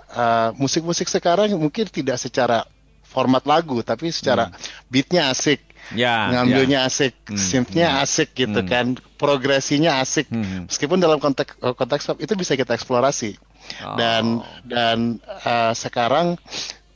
musik-musik 0.56 1.12
uh, 1.12 1.14
sekarang 1.20 1.52
mungkin 1.60 1.92
tidak 1.92 2.16
secara 2.24 2.64
format 3.04 3.44
lagu 3.44 3.84
tapi 3.84 4.16
secara 4.16 4.48
hmm. 4.48 4.88
beatnya 4.88 5.28
asik 5.28 5.60
ya, 5.96 6.30
ngambilnya 6.32 6.86
ya. 6.86 6.90
asik, 6.90 7.14
hmm, 7.28 7.38
synthnya 7.38 7.88
hmm. 7.92 8.04
asik 8.04 8.30
gitu 8.38 8.62
hmm. 8.62 8.70
kan, 8.70 8.86
progresinya 9.18 10.00
asik. 10.00 10.30
Hmm. 10.30 10.70
Meskipun 10.70 11.02
dalam 11.02 11.18
konteks 11.18 11.58
eh, 11.58 11.74
konteks 11.76 12.04
pop 12.08 12.18
itu 12.22 12.34
bisa 12.38 12.54
kita 12.54 12.78
eksplorasi. 12.78 13.38
Oh. 13.84 13.98
Dan 13.98 14.46
dan 14.66 14.98
uh, 15.46 15.74
sekarang 15.74 16.38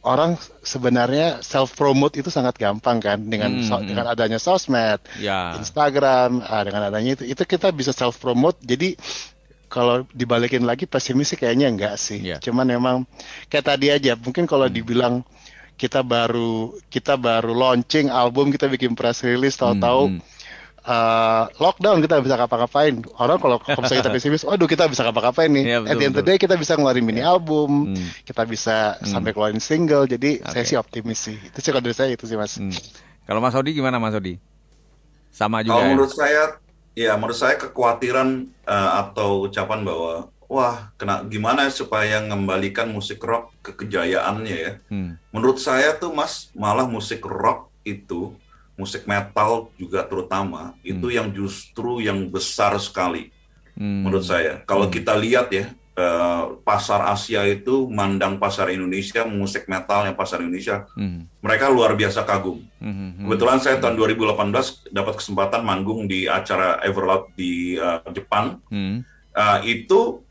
orang 0.05 0.37
sebenarnya 0.61 1.41
self 1.41 1.73
promote 1.73 2.21
itu 2.21 2.29
sangat 2.29 2.55
gampang 2.61 3.01
kan 3.01 3.17
dengan 3.25 3.57
hmm. 3.59 3.65
so, 3.65 3.81
hmm. 3.81 3.89
dengan 3.89 4.05
adanya 4.13 4.37
sosmed, 4.37 5.01
ya. 5.17 5.57
Instagram, 5.57 6.45
uh, 6.45 6.63
dengan 6.63 6.93
adanya 6.93 7.17
itu 7.17 7.25
itu 7.25 7.43
kita 7.43 7.73
bisa 7.73 7.91
self 7.91 8.21
promote. 8.21 8.61
Jadi 8.61 8.95
kalau 9.65 10.07
dibalikin 10.13 10.63
lagi 10.63 10.87
pesimis 10.87 11.35
sih 11.35 11.37
kayaknya 11.41 11.67
enggak 11.67 11.95
sih. 11.99 12.21
Yeah. 12.21 12.39
Cuman 12.39 12.69
memang 12.69 13.09
kayak 13.51 13.65
tadi 13.75 13.91
aja 13.91 14.15
mungkin 14.15 14.45
kalau 14.47 14.69
hmm. 14.69 14.75
dibilang 14.77 15.13
kita 15.75 16.01
baru 16.01 16.75
kita 16.87 17.19
baru 17.19 17.51
launching 17.51 18.07
album 18.07 18.51
kita 18.51 18.71
bikin 18.71 18.95
press 18.95 19.23
release 19.23 19.59
tahu-tahu 19.59 20.11
hmm, 20.11 20.19
hmm. 20.19 20.33
Uh, 20.85 21.49
lockdown 21.57 21.97
kita 21.97 22.21
bisa 22.21 22.37
ngapa-ngapain 22.37 23.01
orang 23.17 23.41
kalau 23.41 23.57
misalnya 23.57 24.05
kita 24.05 24.13
pesimis 24.21 24.45
waduh 24.45 24.69
kita 24.69 24.85
bisa 24.85 25.01
ngapa-ngapain 25.01 25.49
nih 25.49 25.65
ya, 25.65 25.77
betul, 25.81 25.89
at 25.89 25.95
the 25.97 26.05
end 26.05 26.13
of 26.13 26.19
the 26.21 26.27
day 26.29 26.37
kita 26.37 26.53
bisa 26.61 26.77
ngeluarin 26.77 27.01
mini 27.01 27.25
album 27.25 27.89
hmm. 27.89 28.21
kita 28.21 28.45
bisa 28.45 28.93
hmm. 29.01 29.09
sampai 29.09 29.33
keluarin 29.33 29.57
single 29.57 30.05
jadi 30.05 30.45
okay. 30.45 30.61
saya 30.61 30.63
sih 30.69 30.77
optimis 30.77 31.17
sih 31.25 31.41
itu 31.41 31.57
sih 31.57 31.73
kalau 31.73 31.81
dari 31.81 31.97
saya 31.97 32.13
itu 32.13 32.29
sih 32.29 32.37
mas 32.37 32.61
hmm. 32.61 32.69
kalau 33.25 33.41
mas 33.41 33.57
Odi 33.57 33.73
gimana 33.73 33.97
mas 33.97 34.13
Odi 34.13 34.37
sama 35.33 35.65
juga 35.65 35.73
kalau 35.73 35.89
ya? 35.89 35.89
menurut 35.89 36.13
saya 36.13 36.43
ya 36.93 37.11
menurut 37.17 37.37
saya 37.41 37.55
kekhawatiran 37.57 38.29
uh, 38.69 38.91
atau 39.09 39.49
ucapan 39.49 39.81
bahwa 39.81 40.29
wah 40.45 40.93
kena 41.01 41.25
gimana 41.25 41.65
supaya 41.73 42.21
mengembalikan 42.21 42.93
musik 42.93 43.17
rock 43.25 43.54
ke 43.65 43.71
kejayaannya 43.73 44.57
ya. 44.61 44.73
Hmm. 44.93 45.17
Menurut 45.33 45.57
saya 45.57 45.97
tuh 45.97 46.13
Mas 46.13 46.53
malah 46.53 46.85
musik 46.85 47.25
rock 47.25 47.73
itu 47.81 48.37
musik 48.77 49.07
metal 49.09 49.71
juga 49.79 50.05
terutama 50.05 50.75
hmm. 50.83 50.91
itu 50.93 51.07
yang 51.09 51.27
justru 51.33 52.03
yang 52.03 52.29
besar 52.29 52.77
sekali 52.77 53.33
hmm. 53.73 54.05
menurut 54.05 54.25
saya. 54.27 54.61
Kalau 54.69 54.85
hmm. 54.85 54.93
kita 54.93 55.17
lihat 55.17 55.47
ya 55.49 55.71
uh, 55.95 56.59
pasar 56.61 57.07
Asia 57.09 57.41
itu 57.47 57.87
mandang 57.87 58.35
pasar 58.37 58.69
Indonesia 58.69 59.23
musik 59.23 59.65
metal 59.71 60.05
yang 60.05 60.15
pasar 60.19 60.43
Indonesia 60.43 60.85
hmm. 60.93 61.41
mereka 61.41 61.71
luar 61.71 61.95
biasa 61.95 62.27
kagum. 62.27 62.61
Hmm. 62.83 62.93
hmm. 62.93 63.25
Kebetulan 63.25 63.59
saya 63.63 63.79
tahun 63.79 63.95
2018 63.95 64.91
dapat 64.91 65.13
kesempatan 65.17 65.63
manggung 65.63 66.05
di 66.05 66.27
acara 66.27 66.77
Everloud 66.83 67.31
di 67.33 67.79
uh, 67.79 68.03
Jepang. 68.11 68.59
Hmm. 68.69 69.01
Uh, 69.35 69.59
itu 69.67 70.23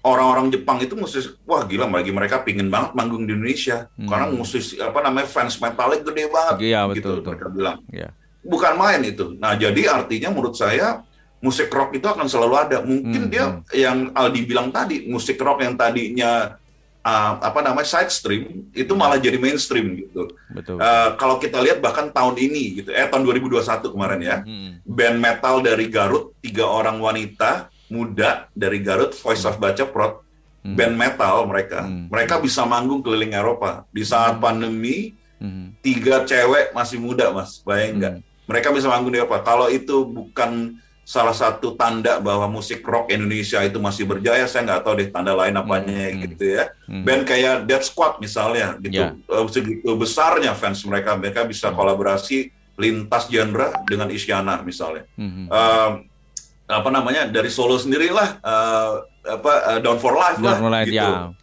orang-orang 0.00 0.48
Jepang 0.48 0.80
itu 0.80 0.96
musisi 0.96 1.28
wah 1.44 1.64
gila 1.68 1.84
bagi 1.88 2.12
mereka 2.12 2.40
pingin 2.40 2.72
banget 2.72 2.96
manggung 2.96 3.28
di 3.28 3.36
Indonesia 3.36 3.88
hmm. 4.00 4.08
karena 4.08 4.26
musisi 4.32 4.80
apa 4.80 4.98
namanya 5.04 5.28
fans 5.28 5.60
metalnya 5.60 6.00
gede 6.00 6.24
banget 6.32 6.56
iya, 6.64 6.80
betul, 6.88 6.96
gitu 6.96 7.10
betul. 7.20 7.30
mereka 7.36 7.46
bilang 7.52 7.78
ya. 7.92 8.08
bukan 8.40 8.72
main 8.80 9.00
itu 9.04 9.36
nah 9.36 9.52
jadi 9.52 9.92
artinya 9.92 10.32
menurut 10.32 10.56
saya 10.56 11.04
musik 11.40 11.72
rock 11.72 11.96
itu 11.96 12.04
akan 12.04 12.28
selalu 12.28 12.54
ada 12.56 12.78
mungkin 12.84 13.28
hmm, 13.28 13.32
dia 13.32 13.44
hmm. 13.48 13.60
yang 13.72 13.98
Aldi 14.12 14.40
bilang 14.44 14.68
tadi 14.72 15.08
musik 15.08 15.40
rock 15.40 15.64
yang 15.64 15.76
tadinya 15.76 16.56
uh, 17.04 17.32
apa 17.40 17.60
namanya 17.64 17.88
side 17.88 18.12
stream 18.12 18.68
itu 18.76 18.92
malah 18.92 19.16
jadi 19.16 19.36
mainstream 19.40 20.00
gitu 20.00 20.32
betul, 20.52 20.76
Uh, 20.80 21.16
kalau 21.20 21.36
kita 21.36 21.60
lihat 21.60 21.80
bahkan 21.80 22.08
tahun 22.08 22.36
ini 22.40 22.84
gitu 22.84 22.90
eh 22.92 23.04
tahun 23.08 23.24
2021 23.24 23.92
kemarin 23.92 24.20
ya 24.20 24.36
hmm. 24.44 24.84
band 24.84 25.16
metal 25.20 25.60
dari 25.60 25.88
Garut 25.92 26.36
tiga 26.40 26.68
orang 26.68 27.00
wanita 27.00 27.68
muda 27.90 28.46
dari 28.54 28.78
Garut, 28.80 29.12
Voice 29.18 29.44
of 29.44 29.58
Baca 29.58 29.84
Prot, 29.84 30.22
hmm. 30.62 30.78
band 30.78 30.94
metal 30.94 31.44
mereka. 31.44 31.84
Hmm. 31.84 32.06
Mereka 32.06 32.38
bisa 32.38 32.62
manggung 32.64 33.02
keliling 33.02 33.34
Eropa. 33.34 33.84
Di 33.90 34.06
saat 34.06 34.38
hmm. 34.38 34.42
pandemi, 34.42 35.12
hmm. 35.42 35.82
tiga 35.82 36.22
cewek 36.24 36.70
masih 36.72 37.02
muda, 37.02 37.34
Mas. 37.34 37.60
Bayang 37.66 37.98
nggak? 37.98 38.14
Hmm. 38.22 38.24
Mereka 38.48 38.68
bisa 38.70 38.86
manggung 38.86 39.12
di 39.12 39.18
Eropa. 39.18 39.42
Kalau 39.42 39.66
itu 39.66 40.06
bukan 40.06 40.78
salah 41.10 41.34
satu 41.34 41.74
tanda 41.74 42.22
bahwa 42.22 42.46
musik 42.46 42.86
rock 42.86 43.10
Indonesia 43.10 43.58
itu 43.66 43.82
masih 43.82 44.06
berjaya, 44.06 44.46
saya 44.46 44.62
nggak 44.62 44.82
tahu 44.86 44.94
deh 44.94 45.10
tanda 45.10 45.34
lain 45.34 45.58
apanya 45.58 46.06
hmm. 46.06 46.18
gitu 46.30 46.44
ya. 46.54 46.70
Hmm. 46.86 47.02
Band 47.02 47.26
kayak 47.26 47.66
Dead 47.66 47.82
Squad 47.82 48.22
misalnya, 48.22 48.78
gitu. 48.78 49.02
Yeah. 49.02 49.18
Ya. 49.26 49.42
Segitu 49.50 49.90
besarnya 49.98 50.54
fans 50.54 50.78
mereka, 50.86 51.18
mereka 51.18 51.42
bisa 51.42 51.68
hmm. 51.68 51.76
kolaborasi 51.76 52.54
lintas 52.78 53.28
genre 53.28 53.74
dengan 53.84 54.08
Isyana 54.08 54.62
misalnya. 54.62 55.04
Hmm. 55.18 55.50
Uh, 55.50 55.90
apa 56.70 56.88
namanya 56.94 57.26
dari 57.26 57.50
Solo 57.50 57.74
sendirilah 57.76 58.38
uh, 58.40 58.92
apa 59.26 59.52
uh, 59.74 59.78
Down 59.82 59.98
for 59.98 60.14
Life 60.14 60.38
Down 60.38 60.46
lah 60.46 60.56
for 60.62 60.70
life, 60.70 60.86
gitu. 60.86 61.02
Ya. 61.02 61.34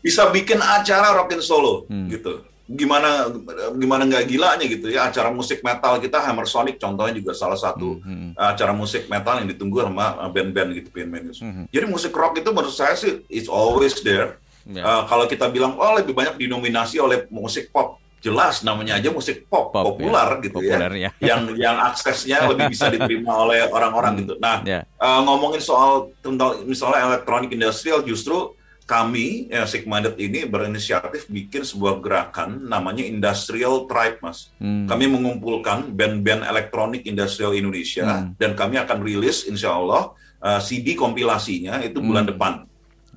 Bisa 0.00 0.32
bikin 0.32 0.58
acara 0.64 1.12
Rockin 1.12 1.44
Solo 1.44 1.84
hmm. 1.86 2.08
gitu. 2.08 2.32
Gimana 2.70 3.26
gimana 3.74 4.06
nggak 4.06 4.24
gilanya 4.30 4.62
gitu 4.62 4.86
ya 4.88 5.10
acara 5.10 5.34
musik 5.34 5.58
metal 5.60 5.98
kita 5.98 6.22
Hammer 6.22 6.46
Sonic 6.46 6.78
contohnya 6.78 7.18
juga 7.18 7.34
salah 7.34 7.58
satu 7.58 7.98
hmm. 7.98 8.32
hmm. 8.32 8.32
acara 8.38 8.70
musik 8.70 9.10
metal 9.10 9.42
yang 9.42 9.48
ditunggu 9.50 9.82
sama 9.84 10.14
band-band 10.30 10.70
gitu 10.78 10.88
band-band 10.94 11.34
gitu. 11.34 11.42
Hmm. 11.44 11.66
Jadi 11.68 11.84
musik 11.90 12.14
rock 12.14 12.38
itu 12.38 12.48
menurut 12.54 12.72
saya 12.72 12.94
sih 12.94 13.26
it's 13.26 13.50
always 13.50 13.98
there. 14.00 14.38
Yeah. 14.64 14.80
Ya. 14.80 14.82
Uh, 14.86 15.02
kalau 15.10 15.24
kita 15.26 15.50
bilang 15.50 15.74
oh 15.76 15.98
lebih 15.98 16.14
banyak 16.14 16.38
dinominasi 16.38 17.02
oleh 17.02 17.26
musik 17.32 17.74
pop, 17.74 17.98
jelas 18.20 18.60
namanya 18.60 19.00
aja 19.00 19.08
musik 19.08 19.48
pop, 19.48 19.72
pop 19.72 19.96
populer 19.96 20.28
ya. 20.28 20.44
gitu 20.44 20.58
ya. 20.60 20.68
populer, 20.76 20.92
ya. 20.92 21.10
ya. 21.10 21.10
yang 21.32 21.40
yang 21.56 21.76
aksesnya 21.80 22.44
lebih 22.46 22.68
bisa 22.68 22.92
diterima 22.92 23.32
oleh 23.32 23.64
orang-orang 23.72 24.12
hmm. 24.14 24.20
gitu. 24.22 24.34
Nah, 24.36 24.60
ya. 24.62 24.84
uh, 25.00 25.20
ngomongin 25.24 25.64
soal 25.64 26.12
tentang 26.20 26.60
misalnya 26.68 27.16
elektronik 27.16 27.50
industrial 27.50 28.04
justru 28.04 28.52
kami 28.90 29.46
ya 29.46 29.70
Sigmunded 29.70 30.18
ini 30.18 30.42
berinisiatif 30.50 31.30
bikin 31.30 31.62
sebuah 31.62 32.02
gerakan 32.02 32.66
namanya 32.66 33.06
Industrial 33.06 33.86
Tribe, 33.86 34.18
Mas. 34.18 34.50
Hmm. 34.58 34.90
Kami 34.90 35.06
mengumpulkan 35.06 35.94
band-band 35.94 36.42
elektronik 36.42 37.06
industrial 37.06 37.54
Indonesia 37.54 38.26
hmm. 38.26 38.34
dan 38.34 38.58
kami 38.58 38.82
akan 38.82 38.98
rilis 38.98 39.46
insya 39.46 39.78
Allah 39.78 40.10
uh, 40.42 40.58
eh, 40.58 40.60
CD 40.60 40.98
kompilasinya 40.98 41.78
itu 41.86 42.02
bulan 42.02 42.26
hmm. 42.26 42.32
depan. 42.34 42.52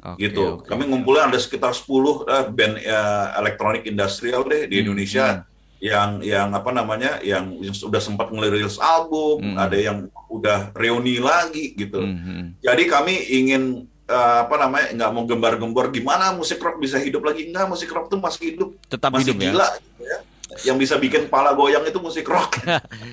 Okay, 0.03 0.27
gitu. 0.27 0.59
Okay. 0.59 0.75
Kami 0.75 0.83
ngumpulin 0.91 1.31
ada 1.31 1.39
sekitar 1.39 1.71
10 1.71 1.87
uh, 1.87 2.27
eh, 2.27 2.45
band 2.51 2.75
uh, 2.83 3.39
elektronik 3.39 3.87
industrial 3.87 4.43
deh 4.43 4.67
di 4.67 4.75
hmm, 4.79 4.83
Indonesia 4.83 5.25
hmm. 5.39 5.43
yang 5.79 6.09
yang 6.19 6.49
apa 6.51 6.75
namanya 6.75 7.23
yang, 7.23 7.55
yang 7.63 7.71
sudah 7.71 8.03
sempat 8.03 8.27
ngerilis 8.27 8.75
album, 8.83 9.39
hmm. 9.39 9.55
ada 9.55 9.77
yang 9.79 10.11
udah 10.27 10.75
reuni 10.75 11.23
lagi 11.23 11.71
gitu. 11.79 12.03
Hmm. 12.03 12.19
hmm. 12.19 12.45
Jadi 12.59 12.83
kami 12.91 13.15
ingin 13.31 13.87
uh, 14.11 14.43
apa 14.43 14.55
namanya 14.59 14.87
nggak 14.91 15.11
mau 15.15 15.23
gembar-gembor 15.23 15.87
gimana 15.95 16.35
musik 16.35 16.59
rock 16.59 16.83
bisa 16.83 16.99
hidup 16.99 17.23
lagi 17.23 17.47
enggak 17.47 17.71
musik 17.71 17.87
rock 17.87 18.11
tuh 18.11 18.19
masih 18.19 18.55
hidup 18.55 18.75
tetap 18.91 19.15
masih 19.15 19.31
hidup 19.31 19.39
ya? 19.39 19.43
gila 19.51 19.67
ya? 19.67 19.79
Gitu 19.79 20.03
ya 20.03 20.19
yang 20.61 20.77
bisa 20.77 21.01
bikin 21.01 21.25
pala 21.33 21.57
goyang 21.57 21.81
itu 21.81 21.97
musik 21.97 22.29
rock 22.29 22.61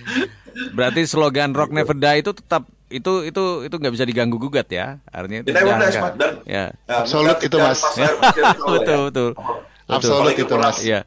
berarti 0.76 1.08
slogan 1.08 1.56
rock 1.56 1.72
never 1.72 1.96
die 1.96 2.20
itu 2.20 2.36
tetap 2.36 2.68
itu 2.90 3.12
itu 3.24 3.44
itu 3.64 3.74
nggak 3.78 3.94
bisa 3.94 4.04
diganggu 4.04 4.36
gugat 4.36 4.66
ya 4.68 4.98
artinya 5.14 5.46
itu 5.46 5.50
dan, 5.54 5.64
dan 6.18 6.32
ya. 6.42 6.64
absolut 6.90 7.38
itu 7.38 7.56
mas 7.56 7.80
ya. 8.02 8.10
betul 8.66 9.00
betul 9.08 9.30
absolut 9.86 10.34
itu 10.34 10.54
mas 10.58 10.78
ya 10.82 11.00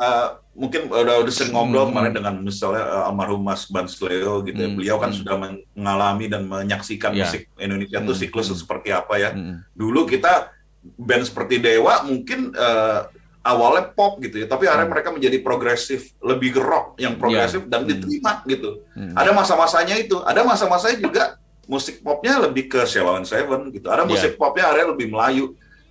uh, 0.00 0.40
mungkin 0.56 0.88
udah 0.88 1.20
udah 1.20 1.32
sering 1.32 1.52
ngobrol 1.52 1.84
hmm. 1.86 1.90
kemarin 1.92 2.12
dengan 2.16 2.34
misalnya 2.40 2.84
uh, 2.88 3.08
almarhum 3.12 3.44
Mas 3.44 3.68
Bans 3.68 3.92
Leo 4.00 4.40
gitu 4.40 4.56
ya. 4.56 4.68
Hmm. 4.72 4.76
Beliau 4.80 4.96
kan 4.96 5.12
hmm. 5.12 5.18
sudah 5.20 5.34
mengalami 5.76 6.26
dan 6.32 6.48
menyaksikan 6.48 7.12
yeah. 7.12 7.28
musik 7.28 7.52
Indonesia 7.60 8.00
itu 8.00 8.12
hmm. 8.16 8.20
siklus 8.24 8.48
hmm. 8.48 8.58
seperti 8.64 8.88
apa 8.90 9.14
ya. 9.20 9.30
Hmm. 9.36 9.60
Dulu 9.76 10.08
kita 10.08 10.48
band 10.96 11.28
seperti 11.28 11.60
Dewa 11.60 12.00
mungkin 12.08 12.56
uh, 12.56 13.12
awalnya 13.46 13.94
pop 13.94 14.18
gitu 14.18 14.42
ya, 14.42 14.46
tapi 14.50 14.66
akhirnya 14.66 14.90
mereka 14.90 15.14
menjadi 15.14 15.38
progresif, 15.38 16.10
lebih 16.18 16.58
rock 16.58 16.98
yang 16.98 17.14
progresif 17.14 17.62
yeah. 17.64 17.70
dan 17.70 17.86
diterima 17.86 18.42
hmm. 18.42 18.46
gitu. 18.50 18.70
Hmm. 18.98 19.14
Ada 19.14 19.30
masa-masanya 19.30 19.96
itu, 20.02 20.18
ada 20.26 20.42
masa-masanya 20.42 20.98
juga 20.98 21.22
musik 21.70 22.02
popnya 22.02 22.42
lebih 22.42 22.66
ke 22.66 22.82
Sheila 22.86 23.22
Seven 23.22 23.70
gitu. 23.70 23.86
Ada 23.86 24.02
musik 24.02 24.34
yeah. 24.34 24.40
popnya 24.40 24.64
akhirnya 24.66 24.88
lebih 24.90 25.06
Melayu, 25.14 25.44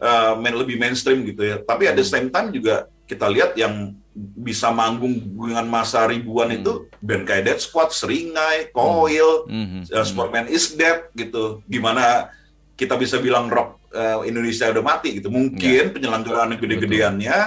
uh, 0.03 0.35
main 0.35 0.55
lebih 0.55 0.75
mainstream 0.75 1.23
gitu 1.23 1.41
ya. 1.47 1.63
Tapi 1.63 1.87
at 1.87 1.95
the 1.95 2.03
same 2.03 2.27
time 2.27 2.51
juga 2.51 2.91
kita 3.07 3.31
lihat 3.31 3.55
yang 3.55 3.95
bisa 4.15 4.71
manggung 4.71 5.19
dengan 5.19 5.67
masa 5.67 6.07
ribuan 6.07 6.47
hmm. 6.51 6.59
itu 6.63 6.73
band 7.03 7.23
kayak 7.27 7.43
Dead 7.43 7.59
Squad, 7.59 7.91
Seringai, 7.91 8.71
Coil, 8.71 9.47
hmm. 9.47 9.91
uh, 9.91 10.05
Sportman 10.07 10.47
is 10.47 10.71
Dead 10.75 11.07
gitu. 11.15 11.59
Gimana 11.67 12.31
kita 12.75 12.99
bisa 12.99 13.17
bilang 13.23 13.47
rock 13.47 13.79
uh, 13.95 14.21
Indonesia 14.27 14.67
udah 14.69 14.83
mati 14.83 15.17
gitu. 15.17 15.31
Mungkin 15.31 15.83
ya. 15.89 15.91
penyelenggaraan 15.91 16.59
gede-gedeannya 16.59 17.37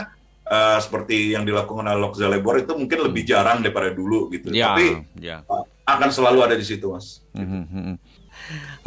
uh, 0.48 0.78
seperti 0.80 1.36
yang 1.36 1.44
dilakukan 1.44 1.84
oleh 1.84 2.00
Lok 2.00 2.16
Zalebor 2.16 2.56
itu 2.58 2.72
mungkin 2.74 2.98
lebih 3.04 3.22
hmm. 3.28 3.30
jarang 3.30 3.58
daripada 3.60 3.92
dulu 3.92 4.32
gitu. 4.32 4.50
Ya, 4.50 4.72
Tapi 4.72 5.04
ya. 5.20 5.44
akan 5.84 6.08
selalu 6.10 6.38
ada 6.44 6.56
di 6.56 6.64
situ, 6.64 6.88
Mas. 6.88 7.20
Gitu. 7.36 7.96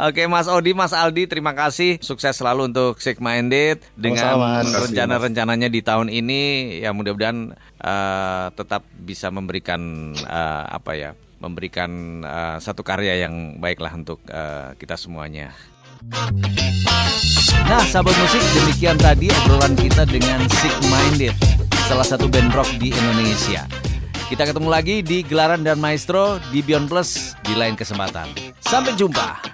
Oke 0.02 0.26
Mas 0.26 0.50
Odi, 0.50 0.74
Mas 0.74 0.90
Aldi, 0.90 1.30
terima 1.30 1.54
kasih. 1.54 2.02
Sukses 2.02 2.34
selalu 2.34 2.74
untuk 2.74 2.98
Sick 2.98 3.22
Minded 3.22 3.78
dengan 3.94 4.66
rencana-rencananya 4.66 5.70
di 5.70 5.78
tahun 5.78 6.10
ini. 6.10 6.74
Ya 6.82 6.90
mudah-mudahan 6.90 7.54
uh, 7.78 8.46
tetap 8.58 8.82
bisa 8.98 9.30
memberikan 9.30 10.10
uh, 10.26 10.66
apa 10.66 10.98
ya, 10.98 11.10
memberikan 11.38 12.22
uh, 12.26 12.58
satu 12.58 12.82
karya 12.82 13.22
yang 13.22 13.62
baiklah 13.62 13.94
untuk 13.94 14.18
uh, 14.34 14.74
kita 14.82 14.98
semuanya. 14.98 15.54
Nah, 17.68 17.82
sahabat 17.88 18.12
musik, 18.18 18.42
demikian 18.52 18.98
tadi 18.98 19.30
obrolan 19.44 19.72
kita 19.78 20.04
dengan 20.04 20.42
Sick 20.50 20.74
Minded, 20.90 21.32
salah 21.86 22.04
satu 22.04 22.26
band 22.26 22.52
rock 22.52 22.68
di 22.76 22.90
Indonesia. 22.90 23.64
Kita 24.32 24.48
ketemu 24.48 24.68
lagi 24.72 25.04
di 25.04 25.20
Gelaran 25.22 25.60
dan 25.60 25.76
Maestro 25.76 26.40
di 26.48 26.64
Beyond 26.64 26.88
Plus 26.88 27.36
di 27.44 27.52
lain 27.52 27.76
kesempatan. 27.76 28.32
Sampai 28.64 28.96
jumpa. 28.96 29.44